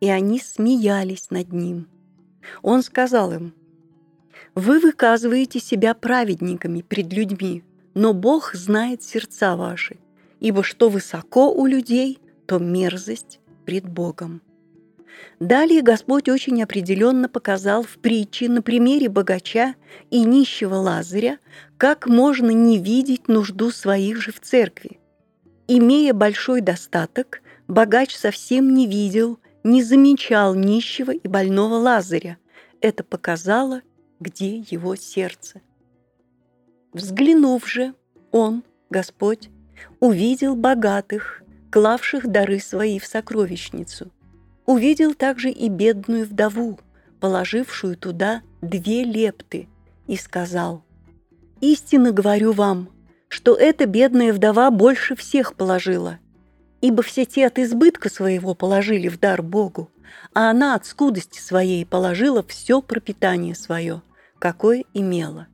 и 0.00 0.08
они 0.08 0.40
смеялись 0.40 1.30
над 1.30 1.52
ним. 1.52 1.90
Он 2.62 2.82
сказал 2.82 3.32
им, 3.34 3.54
«Вы 4.54 4.80
выказываете 4.80 5.60
себя 5.60 5.92
праведниками 5.92 6.80
пред 6.80 7.12
людьми, 7.12 7.62
но 7.92 8.14
Бог 8.14 8.54
знает 8.54 9.02
сердца 9.02 9.56
ваши, 9.56 9.98
ибо 10.40 10.62
что 10.62 10.88
высоко 10.88 11.52
у 11.52 11.66
людей, 11.66 12.18
то 12.46 12.58
мерзость 12.58 13.40
пред 13.66 13.86
Богом». 13.86 14.40
Далее 15.40 15.80
Господь 15.80 16.28
очень 16.28 16.62
определенно 16.62 17.26
показал 17.26 17.82
в 17.82 17.98
притче 17.98 18.48
на 18.50 18.60
примере 18.60 19.08
богача 19.08 19.74
и 20.10 20.22
нищего 20.22 20.74
Лазаря, 20.74 21.38
как 21.78 22.06
можно 22.06 22.50
не 22.50 22.78
видеть 22.78 23.26
нужду 23.26 23.70
своих 23.70 24.20
же 24.20 24.32
в 24.32 24.40
церкви. 24.40 25.00
Имея 25.66 26.12
большой 26.12 26.60
достаток, 26.60 27.40
богач 27.68 28.14
совсем 28.14 28.74
не 28.74 28.86
видел, 28.86 29.38
не 29.64 29.82
замечал 29.82 30.54
нищего 30.54 31.10
и 31.10 31.26
больного 31.26 31.74
Лазаря. 31.76 32.36
Это 32.82 33.02
показало, 33.02 33.80
где 34.20 34.58
его 34.58 34.94
сердце. 34.94 35.62
Взглянув 36.92 37.66
же, 37.66 37.94
он, 38.30 38.62
Господь, 38.90 39.48
увидел 40.00 40.54
богатых, 40.54 41.42
клавших 41.70 42.26
дары 42.26 42.60
свои 42.60 42.98
в 42.98 43.06
сокровищницу– 43.06 44.10
Увидел 44.66 45.14
также 45.14 45.50
и 45.50 45.68
бедную 45.68 46.26
вдову, 46.26 46.78
положившую 47.20 47.96
туда 47.96 48.42
две 48.60 49.04
лепты, 49.04 49.68
и 50.06 50.16
сказал, 50.16 50.82
«Истинно 51.60 52.12
говорю 52.12 52.52
вам, 52.52 52.88
что 53.28 53.54
эта 53.54 53.86
бедная 53.86 54.32
вдова 54.32 54.70
больше 54.70 55.14
всех 55.14 55.54
положила, 55.54 56.18
ибо 56.80 57.02
все 57.02 57.24
те 57.24 57.46
от 57.46 57.58
избытка 57.58 58.08
своего 58.08 58.54
положили 58.54 59.08
в 59.08 59.18
дар 59.18 59.42
Богу, 59.42 59.90
а 60.34 60.50
она 60.50 60.74
от 60.74 60.86
скудости 60.86 61.38
своей 61.38 61.84
положила 61.84 62.42
все 62.42 62.82
пропитание 62.82 63.54
свое, 63.54 64.02
какое 64.38 64.84
имела». 64.94 65.46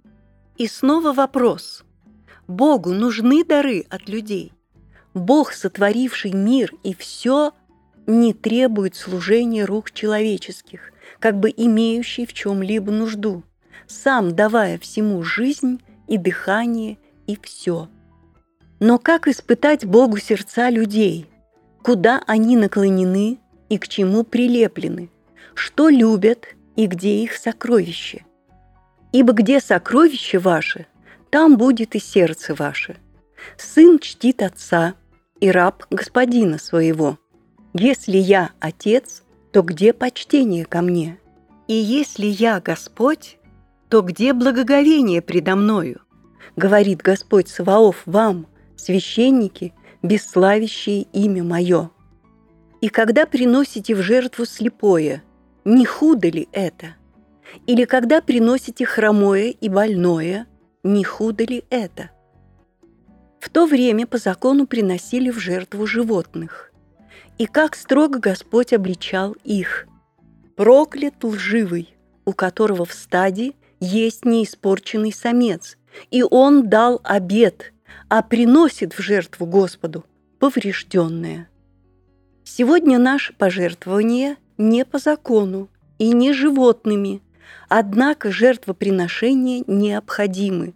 И 0.56 0.68
снова 0.68 1.12
вопрос. 1.12 1.84
Богу 2.48 2.92
нужны 2.92 3.44
дары 3.44 3.84
от 3.90 4.08
людей. 4.08 4.52
Бог, 5.12 5.52
сотворивший 5.52 6.32
мир 6.32 6.72
и 6.82 6.94
все 6.94 7.52
не 8.06 8.32
требует 8.32 8.94
служения 8.94 9.64
рук 9.64 9.90
человеческих, 9.90 10.92
как 11.18 11.38
бы 11.38 11.52
имеющий 11.54 12.26
в 12.26 12.32
чем-либо 12.32 12.92
нужду, 12.92 13.42
сам 13.86 14.34
давая 14.34 14.78
всему 14.78 15.22
жизнь 15.22 15.82
и 16.06 16.16
дыхание 16.16 16.98
и 17.26 17.38
все. 17.42 17.88
Но 18.78 18.98
как 18.98 19.26
испытать 19.26 19.84
Богу 19.84 20.18
сердца 20.18 20.70
людей? 20.70 21.28
Куда 21.82 22.22
они 22.26 22.56
наклонены 22.56 23.38
и 23.68 23.78
к 23.78 23.88
чему 23.88 24.22
прилеплены? 24.22 25.10
Что 25.54 25.88
любят 25.88 26.46
и 26.76 26.86
где 26.86 27.22
их 27.22 27.34
сокровище? 27.34 28.24
Ибо 29.12 29.32
где 29.32 29.60
сокровище 29.60 30.38
ваше, 30.38 30.86
там 31.30 31.56
будет 31.56 31.94
и 31.94 31.98
сердце 31.98 32.54
ваше. 32.54 32.96
Сын 33.56 33.98
чтит 33.98 34.42
отца 34.42 34.94
и 35.40 35.50
раб 35.50 35.84
господина 35.90 36.58
своего– 36.58 37.18
если 37.78 38.16
я 38.16 38.52
Отец, 38.60 39.22
то 39.52 39.62
где 39.62 39.92
почтение 39.92 40.64
ко 40.64 40.82
мне? 40.82 41.18
И 41.68 41.74
если 41.74 42.26
я 42.26 42.60
Господь, 42.60 43.38
то 43.88 44.02
где 44.02 44.32
благоговение 44.32 45.20
предо 45.20 45.56
мною? 45.56 46.00
Говорит 46.56 47.02
Господь 47.02 47.48
Саваоф 47.48 48.02
вам, 48.06 48.46
священники, 48.76 49.74
бесславящие 50.02 51.02
имя 51.12 51.42
мое. 51.42 51.90
И 52.80 52.88
когда 52.88 53.26
приносите 53.26 53.94
в 53.94 54.02
жертву 54.02 54.44
слепое, 54.44 55.22
не 55.64 55.84
худо 55.84 56.28
ли 56.28 56.48
это? 56.52 56.94
Или 57.66 57.84
когда 57.84 58.20
приносите 58.20 58.86
хромое 58.86 59.48
и 59.48 59.68
больное, 59.68 60.46
не 60.82 61.04
худо 61.04 61.44
ли 61.44 61.64
это? 61.70 62.10
В 63.40 63.50
то 63.50 63.66
время 63.66 64.06
по 64.06 64.18
закону 64.18 64.66
приносили 64.66 65.30
в 65.30 65.38
жертву 65.38 65.86
животных– 65.86 66.72
и 67.38 67.46
как 67.46 67.74
строго 67.74 68.18
Господь 68.18 68.72
обличал 68.72 69.36
их. 69.44 69.86
Проклят 70.56 71.22
лживый, 71.22 71.94
у 72.24 72.32
которого 72.32 72.84
в 72.84 72.92
стаде 72.92 73.52
есть 73.80 74.24
неиспорченный 74.24 75.12
самец, 75.12 75.76
и 76.10 76.22
он 76.22 76.68
дал 76.68 77.00
обед, 77.04 77.72
а 78.08 78.22
приносит 78.22 78.94
в 78.94 79.00
жертву 79.00 79.46
Господу 79.46 80.04
поврежденное. 80.38 81.48
Сегодня 82.44 82.98
наше 82.98 83.32
пожертвование 83.32 84.36
не 84.56 84.84
по 84.84 84.98
закону 84.98 85.68
и 85.98 86.12
не 86.12 86.32
животными, 86.32 87.22
однако 87.68 88.30
жертвоприношения 88.30 89.64
необходимы. 89.66 90.74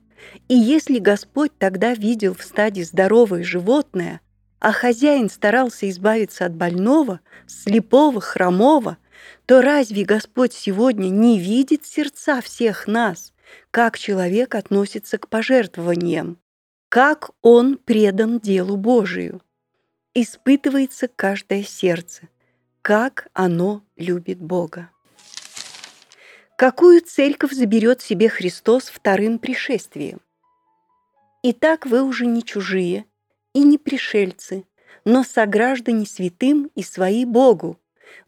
И 0.48 0.54
если 0.54 0.98
Господь 0.98 1.52
тогда 1.58 1.94
видел 1.94 2.34
в 2.34 2.42
стаде 2.42 2.84
здоровое 2.84 3.42
животное, 3.44 4.20
а 4.60 4.72
хозяин 4.72 5.30
старался 5.30 5.88
избавиться 5.88 6.44
от 6.44 6.54
больного, 6.54 7.20
слепого, 7.46 8.20
хромого, 8.20 8.98
то 9.46 9.62
разве 9.62 10.04
Господь 10.04 10.52
сегодня 10.52 11.08
не 11.08 11.40
видит 11.40 11.86
сердца 11.86 12.40
всех 12.42 12.86
нас, 12.86 13.32
как 13.70 13.98
человек 13.98 14.54
относится 14.54 15.18
к 15.18 15.28
пожертвованиям, 15.28 16.38
как 16.88 17.30
он 17.40 17.78
предан 17.78 18.38
делу 18.38 18.76
Божию? 18.76 19.42
Испытывается 20.12 21.08
каждое 21.08 21.62
сердце, 21.62 22.28
как 22.82 23.28
оно 23.32 23.82
любит 23.96 24.38
Бога. 24.38 24.90
Какую 26.56 27.00
церковь 27.00 27.52
заберет 27.52 28.02
себе 28.02 28.28
Христос 28.28 28.90
вторым 28.90 29.38
пришествием? 29.38 30.20
Итак, 31.42 31.86
вы 31.86 32.02
уже 32.02 32.26
не 32.26 32.44
чужие– 32.44 33.06
и 33.54 33.62
не 33.64 33.78
пришельцы, 33.78 34.64
но 35.04 35.24
сограждане 35.24 36.06
святым 36.06 36.70
и 36.74 36.82
свои 36.82 37.24
Богу, 37.24 37.78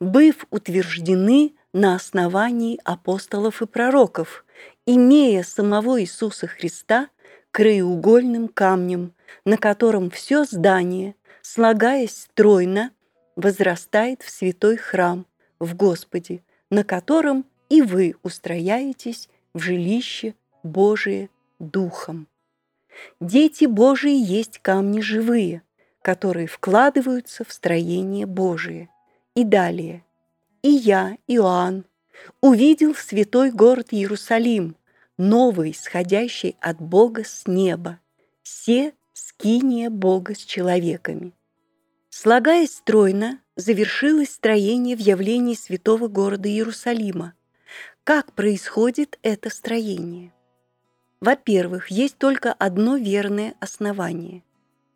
быв 0.00 0.46
утверждены 0.50 1.54
на 1.72 1.94
основании 1.94 2.80
апостолов 2.84 3.62
и 3.62 3.66
пророков, 3.66 4.44
имея 4.86 5.42
самого 5.42 6.00
Иисуса 6.00 6.46
Христа 6.46 7.08
краеугольным 7.50 8.48
камнем, 8.48 9.14
на 9.44 9.56
котором 9.56 10.10
все 10.10 10.44
здание, 10.44 11.14
слагаясь 11.42 12.22
стройно, 12.22 12.90
возрастает 13.36 14.22
в 14.22 14.30
святой 14.30 14.76
храм 14.76 15.26
в 15.58 15.74
Господе, 15.74 16.42
на 16.70 16.84
котором 16.84 17.46
и 17.68 17.82
вы 17.82 18.16
устрояетесь 18.22 19.28
в 19.54 19.60
жилище 19.60 20.34
Божие 20.62 21.30
Духом. 21.58 22.26
Дети 23.20 23.64
Божии 23.64 24.14
есть 24.14 24.58
камни 24.58 25.00
живые, 25.00 25.62
которые 26.02 26.46
вкладываются 26.46 27.44
в 27.44 27.52
строение 27.52 28.26
Божие. 28.26 28.88
И 29.34 29.44
далее. 29.44 30.04
И 30.62 30.68
я, 30.68 31.16
Иоанн, 31.26 31.86
увидел 32.40 32.94
святой 32.94 33.50
город 33.50 33.88
Иерусалим, 33.90 34.76
новый, 35.16 35.74
сходящий 35.74 36.56
от 36.60 36.80
Бога 36.80 37.24
с 37.24 37.46
неба, 37.46 37.98
все 38.42 38.92
скиния 39.12 39.90
Бога 39.90 40.34
с 40.34 40.38
человеками. 40.38 41.32
Слагаясь 42.10 42.76
стройно, 42.76 43.40
завершилось 43.56 44.30
строение 44.30 44.96
в 44.96 45.00
явлении 45.00 45.54
святого 45.54 46.08
города 46.08 46.48
Иерусалима. 46.48 47.34
Как 48.04 48.32
происходит 48.34 49.18
это 49.22 49.48
строение? 49.48 50.32
Во-первых, 51.22 51.88
есть 51.88 52.18
только 52.18 52.52
одно 52.52 52.96
верное 52.96 53.54
основание. 53.60 54.42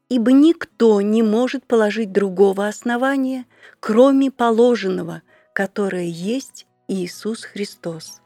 ибо 0.08 0.32
никто 0.32 1.00
не 1.00 1.22
может 1.22 1.64
положить 1.64 2.12
другого 2.12 2.66
основания, 2.66 3.44
кроме 3.80 4.30
положенного, 4.32 5.22
которое 5.52 6.06
есть 6.06 6.66
Иисус 6.88 7.44
Христос. 7.44 8.20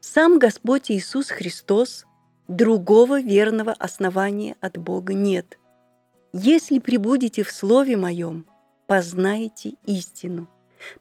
Сам 0.00 0.38
Господь 0.38 0.90
Иисус 0.90 1.30
Христос 1.30 2.06
другого 2.46 3.20
верного 3.20 3.72
основания 3.72 4.56
от 4.60 4.78
Бога 4.78 5.14
нет. 5.14 5.58
Если 6.32 6.78
прибудете 6.78 7.42
в 7.42 7.50
Слове 7.50 7.96
Моем, 7.96 8.46
познаете 8.86 9.74
истину. 9.86 10.48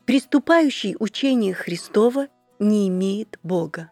Приступающий 0.05 0.95
учение 0.99 1.53
Христова 1.53 2.27
не 2.59 2.87
имеет 2.89 3.39
Бога. 3.43 3.91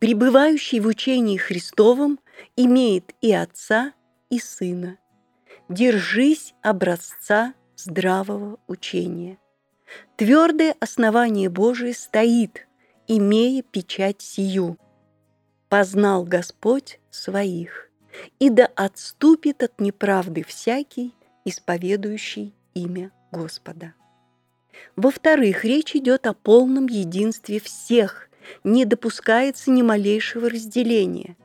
Пребывающий 0.00 0.80
в 0.80 0.86
учении 0.86 1.36
Христовом 1.36 2.18
имеет 2.56 3.14
и 3.20 3.34
Отца, 3.34 3.92
и 4.30 4.38
Сына. 4.38 4.96
Держись 5.68 6.54
образца 6.62 7.52
здравого 7.76 8.58
учения. 8.66 9.36
Твердое 10.16 10.74
основание 10.80 11.50
Божие 11.50 11.92
стоит, 11.92 12.66
имея 13.08 13.62
печать 13.62 14.22
сию. 14.22 14.78
Познал 15.68 16.24
Господь 16.24 16.98
своих, 17.10 17.90
и 18.38 18.48
да 18.48 18.70
отступит 18.74 19.62
от 19.62 19.80
неправды 19.82 20.44
всякий, 20.44 21.14
исповедующий 21.44 22.54
имя 22.72 23.12
Господа. 23.32 23.92
Во-вторых, 24.96 25.62
речь 25.66 25.94
идет 25.94 26.26
о 26.26 26.32
полном 26.32 26.86
единстве 26.86 27.60
всех, 27.60 28.29
не 28.64 28.84
допускается 28.84 29.70
ни 29.70 29.82
малейшего 29.82 30.48
разделения. 30.48 31.36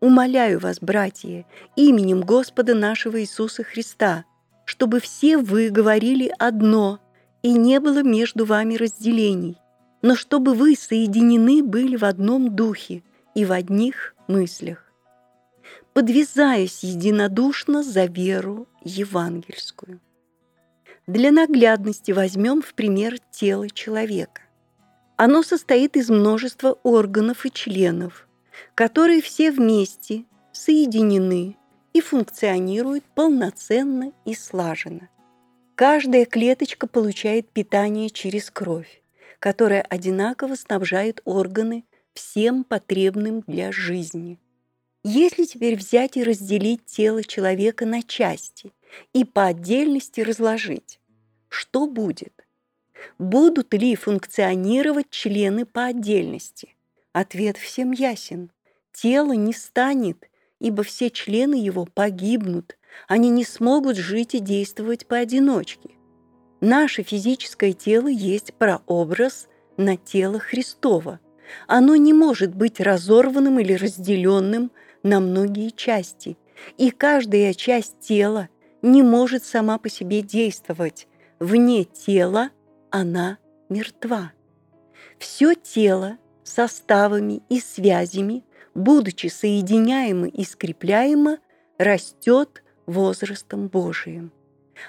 Умоляю 0.00 0.58
вас, 0.60 0.78
братья, 0.80 1.46
именем 1.76 2.22
Господа 2.22 2.74
нашего 2.74 3.20
Иисуса 3.20 3.62
Христа, 3.62 4.24
чтобы 4.64 5.00
все 5.00 5.36
вы 5.36 5.68
говорили 5.68 6.32
одно, 6.38 7.00
и 7.42 7.52
не 7.52 7.80
было 7.80 8.02
между 8.02 8.44
вами 8.44 8.76
разделений, 8.76 9.56
но 10.02 10.16
чтобы 10.16 10.54
вы 10.54 10.76
соединены 10.76 11.62
были 11.62 11.96
в 11.96 12.04
одном 12.04 12.54
духе 12.54 13.02
и 13.34 13.44
в 13.44 13.52
одних 13.52 14.14
мыслях, 14.28 14.84
подвязаясь 15.92 16.82
единодушно 16.82 17.82
за 17.82 18.04
веру 18.06 18.68
евангельскую. 18.82 20.00
Для 21.06 21.32
наглядности 21.32 22.12
возьмем 22.12 22.62
в 22.62 22.74
пример 22.74 23.18
тело 23.30 23.68
человека. 23.68 24.42
Оно 25.22 25.42
состоит 25.42 25.98
из 25.98 26.08
множества 26.08 26.78
органов 26.82 27.44
и 27.44 27.50
членов, 27.52 28.26
которые 28.74 29.20
все 29.20 29.50
вместе 29.50 30.24
соединены 30.50 31.58
и 31.92 32.00
функционируют 32.00 33.04
полноценно 33.14 34.14
и 34.24 34.34
слаженно. 34.34 35.10
Каждая 35.74 36.24
клеточка 36.24 36.86
получает 36.86 37.50
питание 37.50 38.08
через 38.08 38.50
кровь, 38.50 39.02
которая 39.40 39.82
одинаково 39.82 40.54
снабжает 40.54 41.20
органы 41.26 41.84
всем 42.14 42.64
потребным 42.64 43.42
для 43.46 43.72
жизни. 43.72 44.38
Если 45.04 45.44
теперь 45.44 45.76
взять 45.76 46.16
и 46.16 46.24
разделить 46.24 46.86
тело 46.86 47.22
человека 47.22 47.84
на 47.84 48.02
части 48.02 48.72
и 49.12 49.26
по 49.26 49.44
отдельности 49.44 50.22
разложить, 50.22 50.98
что 51.50 51.86
будет? 51.86 52.39
Будут 53.18 53.72
ли 53.74 53.94
функционировать 53.94 55.10
члены 55.10 55.66
по 55.66 55.86
отдельности? 55.86 56.74
Ответ 57.12 57.56
всем 57.56 57.92
ясен. 57.92 58.50
Тело 58.92 59.32
не 59.32 59.52
станет, 59.52 60.28
ибо 60.60 60.82
все 60.82 61.10
члены 61.10 61.54
его 61.54 61.86
погибнут. 61.86 62.76
Они 63.08 63.30
не 63.30 63.44
смогут 63.44 63.96
жить 63.96 64.34
и 64.34 64.40
действовать 64.40 65.06
поодиночке. 65.06 65.90
Наше 66.60 67.02
физическое 67.02 67.72
тело 67.72 68.08
есть 68.08 68.54
прообраз 68.54 69.48
на 69.76 69.96
тело 69.96 70.38
Христова. 70.38 71.20
Оно 71.66 71.96
не 71.96 72.12
может 72.12 72.54
быть 72.54 72.80
разорванным 72.80 73.58
или 73.58 73.72
разделенным 73.72 74.70
на 75.02 75.20
многие 75.20 75.70
части, 75.70 76.36
и 76.76 76.90
каждая 76.90 77.54
часть 77.54 77.98
тела 78.00 78.48
не 78.82 79.02
может 79.02 79.44
сама 79.44 79.78
по 79.78 79.88
себе 79.88 80.22
действовать, 80.22 81.08
вне 81.38 81.84
тела 81.84 82.50
она 82.90 83.38
мертва. 83.68 84.32
Все 85.18 85.54
тело 85.54 86.18
составами 86.42 87.42
и 87.48 87.60
связями, 87.60 88.44
будучи 88.74 89.28
соединяемо 89.28 90.26
и 90.26 90.44
скрепляемо, 90.44 91.38
растет 91.78 92.62
возрастом 92.86 93.68
Божиим. 93.68 94.32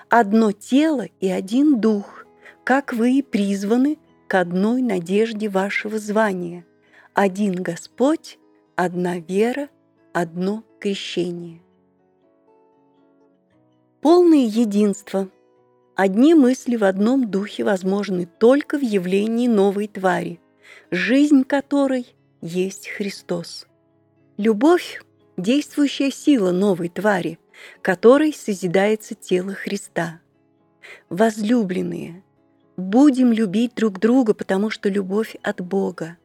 Одно 0.10 0.52
тело 0.52 1.06
и 1.20 1.30
один 1.30 1.80
дух, 1.80 2.26
как 2.64 2.94
вы 2.94 3.20
и 3.20 3.22
призваны 3.22 3.98
к 4.28 4.36
одной 4.36 4.82
надежде 4.82 5.50
вашего 5.50 6.00
звания. 6.00 6.66
Один 7.14 7.54
Господь, 7.54 8.40
одна 8.76 9.20
вера, 9.20 9.70
одно 10.14 10.64
крещение. 10.80 11.62
Полное 14.02 14.46
единство– 14.46 15.30
Одни 16.04 16.34
мысли 16.34 16.78
в 16.78 16.84
одном 16.84 17.30
духе 17.30 17.64
возможны 17.64 18.26
только 18.26 18.80
в 18.80 18.82
явлении 18.82 19.48
новой 19.48 19.88
твари, 19.88 20.40
жизнь 20.90 21.44
которой 21.44 22.16
есть 22.42 22.88
Христос. 22.88 23.68
Любовь– 24.36 25.04
действующая 25.38 26.10
сила 26.10 26.50
новой 26.50 26.90
твари, 26.90 27.38
которой 27.84 28.34
созидается 28.34 29.14
тело 29.14 29.54
Христа. 29.54 30.22
Возлюбленные, 31.10 32.24
будем 32.78 33.32
любить 33.32 33.76
друг 33.76 34.00
друга, 34.00 34.34
потому 34.34 34.72
что 34.72 34.90
любовь 34.90 35.36
от 35.44 35.62
Бога, 35.62 36.18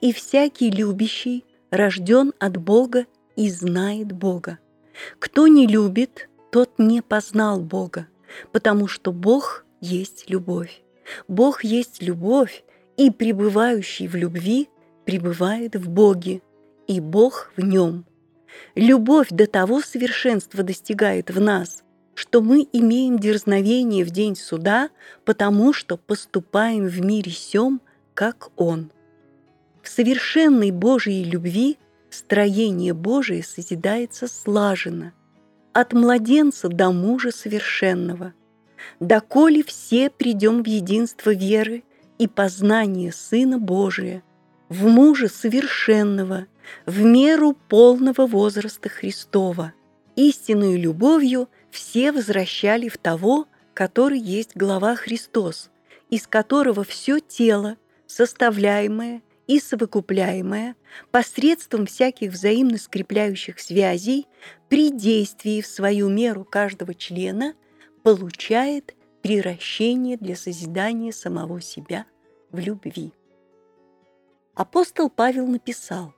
и 0.00 0.12
всякий 0.12 0.72
любящий 0.72 1.44
рожден 1.70 2.32
от 2.40 2.56
Бога 2.56 3.06
и 3.36 3.48
знает 3.48 4.10
Бога. 4.10 4.58
Кто 5.20 5.46
не 5.46 5.68
любит, 5.68 6.28
тот 6.50 6.80
не 6.80 7.00
познал 7.00 7.60
Бога, 7.60 8.08
потому 8.52 8.88
что 8.88 9.12
Бог 9.12 9.64
есть 9.80 10.28
любовь. 10.28 10.82
Бог 11.28 11.64
есть 11.64 12.02
любовь, 12.02 12.64
и 12.96 13.10
пребывающий 13.10 14.08
в 14.08 14.14
любви 14.14 14.68
пребывает 15.04 15.74
в 15.74 15.88
Боге, 15.88 16.42
и 16.86 17.00
Бог 17.00 17.50
в 17.56 17.64
нем. 17.64 18.04
Любовь 18.74 19.28
до 19.30 19.46
того 19.46 19.80
совершенства 19.80 20.62
достигает 20.62 21.30
в 21.30 21.40
нас, 21.40 21.82
что 22.14 22.42
мы 22.42 22.68
имеем 22.72 23.18
дерзновение 23.18 24.04
в 24.04 24.10
день 24.10 24.36
суда, 24.36 24.90
потому 25.24 25.72
что 25.72 25.96
поступаем 25.96 26.86
в 26.86 27.00
мире 27.00 27.30
сем, 27.30 27.80
как 28.12 28.50
Он. 28.56 28.92
В 29.82 29.88
совершенной 29.88 30.70
Божьей 30.70 31.24
любви 31.24 31.78
строение 32.10 32.92
Божие 32.92 33.42
созидается 33.42 34.28
слаженно– 34.28 35.14
от 35.72 35.92
младенца 35.92 36.68
до 36.68 36.90
мужа 36.90 37.30
совершенного, 37.30 38.34
доколе 38.98 39.62
все 39.62 40.10
придем 40.10 40.62
в 40.62 40.66
единство 40.66 41.30
веры 41.30 41.84
и 42.18 42.26
познание 42.26 43.12
Сына 43.12 43.58
Божия, 43.58 44.22
в 44.68 44.86
мужа 44.86 45.28
совершенного, 45.28 46.46
в 46.86 47.02
меру 47.02 47.56
полного 47.68 48.26
возраста 48.26 48.88
Христова. 48.88 49.72
Истинную 50.16 50.78
любовью 50.78 51.48
все 51.70 52.12
возвращали 52.12 52.88
в 52.88 52.98
того, 52.98 53.46
который 53.74 54.18
есть 54.18 54.56
глава 54.56 54.96
Христос, 54.96 55.70
из 56.10 56.26
которого 56.26 56.84
все 56.84 57.20
тело, 57.20 57.76
составляемое 58.06 59.22
и 59.50 59.58
совокупляемое 59.58 60.76
посредством 61.10 61.86
всяких 61.86 62.30
взаимно 62.30 62.78
скрепляющих 62.78 63.58
связей 63.58 64.28
при 64.68 64.90
действии 64.90 65.60
в 65.60 65.66
свою 65.66 66.08
меру 66.08 66.44
каждого 66.44 66.94
члена 66.94 67.54
получает 68.04 68.94
приращение 69.22 70.16
для 70.16 70.36
созидания 70.36 71.12
самого 71.12 71.60
себя 71.60 72.06
в 72.52 72.60
любви. 72.60 73.12
Апостол 74.54 75.10
Павел 75.10 75.48
написал, 75.48 76.14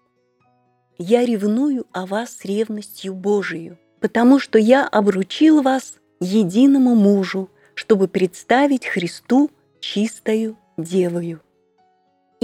«Я 0.98 1.24
ревную 1.24 1.86
о 1.90 2.04
вас 2.04 2.44
ревностью 2.44 3.14
Божию, 3.14 3.78
потому 4.00 4.40
что 4.40 4.58
я 4.58 4.86
обручил 4.86 5.62
вас 5.62 5.94
единому 6.20 6.94
мужу, 6.94 7.48
чтобы 7.76 8.08
представить 8.08 8.84
Христу 8.84 9.50
чистою 9.80 10.58
девою». 10.76 11.40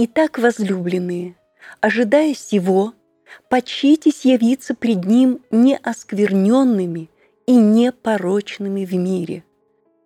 Итак, 0.01 0.39
возлюбленные, 0.39 1.35
ожидая 1.81 2.33
сего, 2.33 2.93
почитесь 3.49 4.23
явиться 4.23 4.73
пред 4.73 5.03
Ним 5.03 5.41
неоскверненными 5.51 7.09
и 7.45 7.55
непорочными 7.57 8.85
в 8.85 8.93
мире. 8.93 9.43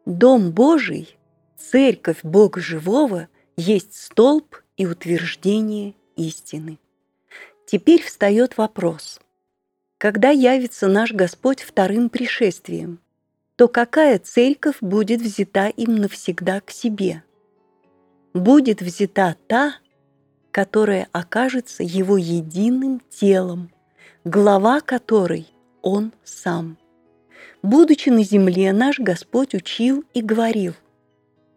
Дом 0.07 0.51
Божий, 0.51 1.15
Церковь 1.59 2.23
Бога 2.23 2.59
Живого, 2.59 3.27
есть 3.55 3.93
столб 3.93 4.63
и 4.77 4.87
утверждение 4.87 5.93
истины. 6.15 6.79
Теперь 7.67 8.01
встает 8.01 8.57
вопрос, 8.57 9.19
когда 9.99 10.31
явится 10.31 10.87
наш 10.87 11.11
Господь 11.11 11.61
вторым 11.61 12.09
пришествием? 12.09 12.99
то 13.55 13.67
какая 13.67 14.17
церковь 14.17 14.77
будет 14.81 15.21
взята 15.21 15.67
им 15.67 15.97
навсегда 15.97 16.59
к 16.61 16.71
себе? 16.71 17.23
Будет 18.33 18.81
взята 18.81 19.37
та, 19.45 19.75
которая 20.53 21.07
окажется 21.11 21.81
его 21.81 22.15
единым 22.15 23.01
телом, 23.09 23.71
глава 24.23 24.81
которой 24.81 25.47
он 25.81 26.13
сам. 26.23 26.77
Будучи 27.63 28.09
на 28.09 28.23
земле, 28.23 28.71
наш 28.71 28.99
Господь 28.99 29.55
учил 29.55 30.05
и 30.13 30.21
говорил, 30.21 30.75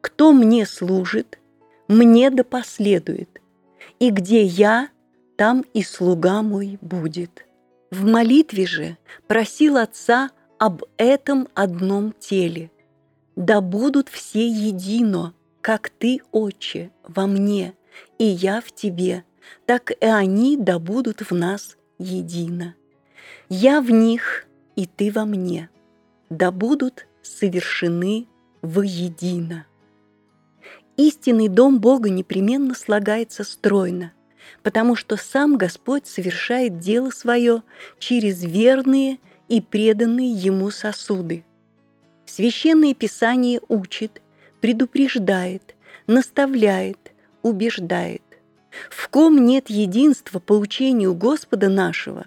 «Кто 0.00 0.32
мне 0.32 0.64
служит, 0.64 1.38
мне 1.88 2.30
да 2.30 2.42
последует, 2.42 3.42
и 4.00 4.10
где 4.10 4.42
я, 4.42 4.88
там 5.36 5.66
и 5.74 5.82
слуга 5.82 6.40
мой 6.40 6.78
будет». 6.80 7.44
В 7.90 8.04
молитве 8.04 8.66
же 8.66 8.96
просил 9.26 9.76
Отца 9.76 10.30
об 10.58 10.84
этом 10.96 11.48
одном 11.54 12.14
теле. 12.18 12.70
Да 13.36 13.60
будут 13.60 14.08
все 14.08 14.48
едино, 14.48 15.34
как 15.60 15.90
Ты, 15.90 16.20
Отче, 16.32 16.90
во 17.06 17.26
мне, 17.26 17.74
и 18.18 18.24
я 18.24 18.60
в 18.60 18.72
Тебе, 18.72 19.24
так 19.66 19.90
и 19.90 20.06
они 20.06 20.56
да 20.56 20.78
будут 20.78 21.30
в 21.30 21.34
нас 21.34 21.76
едино. 21.98 22.74
Я 23.48 23.80
в 23.80 23.90
них, 23.90 24.46
и 24.74 24.86
Ты 24.86 25.10
во 25.10 25.24
мне, 25.24 25.70
да 26.30 26.50
будут 26.50 27.06
совершены 27.22 28.26
воедино. 28.62 29.66
Истинный 30.96 31.48
дом 31.48 31.78
Бога 31.78 32.08
непременно 32.08 32.74
слагается 32.74 33.44
стройно, 33.44 34.12
потому 34.62 34.96
что 34.96 35.16
сам 35.16 35.56
Господь 35.58 36.06
совершает 36.06 36.78
дело 36.78 37.10
свое 37.10 37.62
через 37.98 38.42
верные 38.42 39.18
и 39.48 39.60
преданные 39.60 40.32
Ему 40.32 40.70
сосуды. 40.70 41.44
Священное 42.24 42.94
Писание 42.94 43.60
учит, 43.68 44.22
предупреждает, 44.60 45.74
наставляет, 46.06 47.05
убеждает. 47.46 48.22
В 48.90 49.08
ком 49.08 49.44
нет 49.44 49.70
единства 49.70 50.38
по 50.38 50.52
учению 50.52 51.14
Господа 51.14 51.68
нашего, 51.68 52.26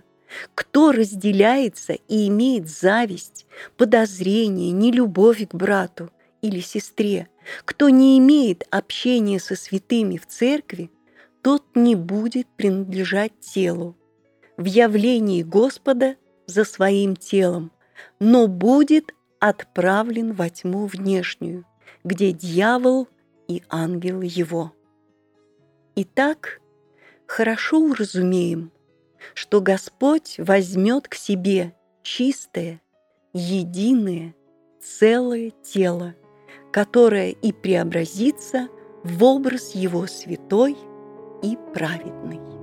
кто 0.56 0.92
разделяется 0.92 1.94
и 1.94 2.28
имеет 2.28 2.70
зависть, 2.70 3.46
подозрение, 3.78 4.72
нелюбовь 4.72 5.48
к 5.48 5.54
брату 5.54 6.10
или 6.42 6.60
сестре, 6.60 7.28
кто 7.66 7.90
не 7.90 8.18
имеет 8.20 8.68
общения 8.72 9.40
со 9.40 9.56
святыми 9.56 10.18
в 10.18 10.28
церкви, 10.28 10.92
тот 11.42 11.64
не 11.76 11.96
будет 11.96 12.48
принадлежать 12.56 13.40
телу. 13.40 13.96
В 14.58 14.66
явлении 14.66 15.44
Господа– 15.44 16.16
за 16.50 16.66
своим 16.66 17.16
телом, 17.16 17.72
но 18.20 18.48
будет 18.48 19.14
отправлен 19.40 20.34
во 20.34 20.50
тьму 20.50 20.88
внешнюю, 20.88 21.66
где 22.04 22.32
дьявол 22.32 23.08
и 23.48 23.64
ангелы 23.70 24.26
его. 24.26 24.74
Итак, 25.96 26.62
хорошо 27.26 27.80
уразумеем, 27.80 28.72
что 29.34 29.62
Господь 29.62 30.36
возьмет 30.38 31.08
к 31.08 31.16
себе 31.16 31.76
чистое, 32.04 32.82
единое, 33.34 34.36
целое 34.82 35.52
тело, 35.64 36.16
которое 36.72 37.32
и 37.32 37.52
преобразится 37.52 38.70
в 39.04 39.24
образ 39.24 39.76
Его 39.76 40.08
святой 40.08 40.78
и 41.44 41.58
праведный. 41.74 42.59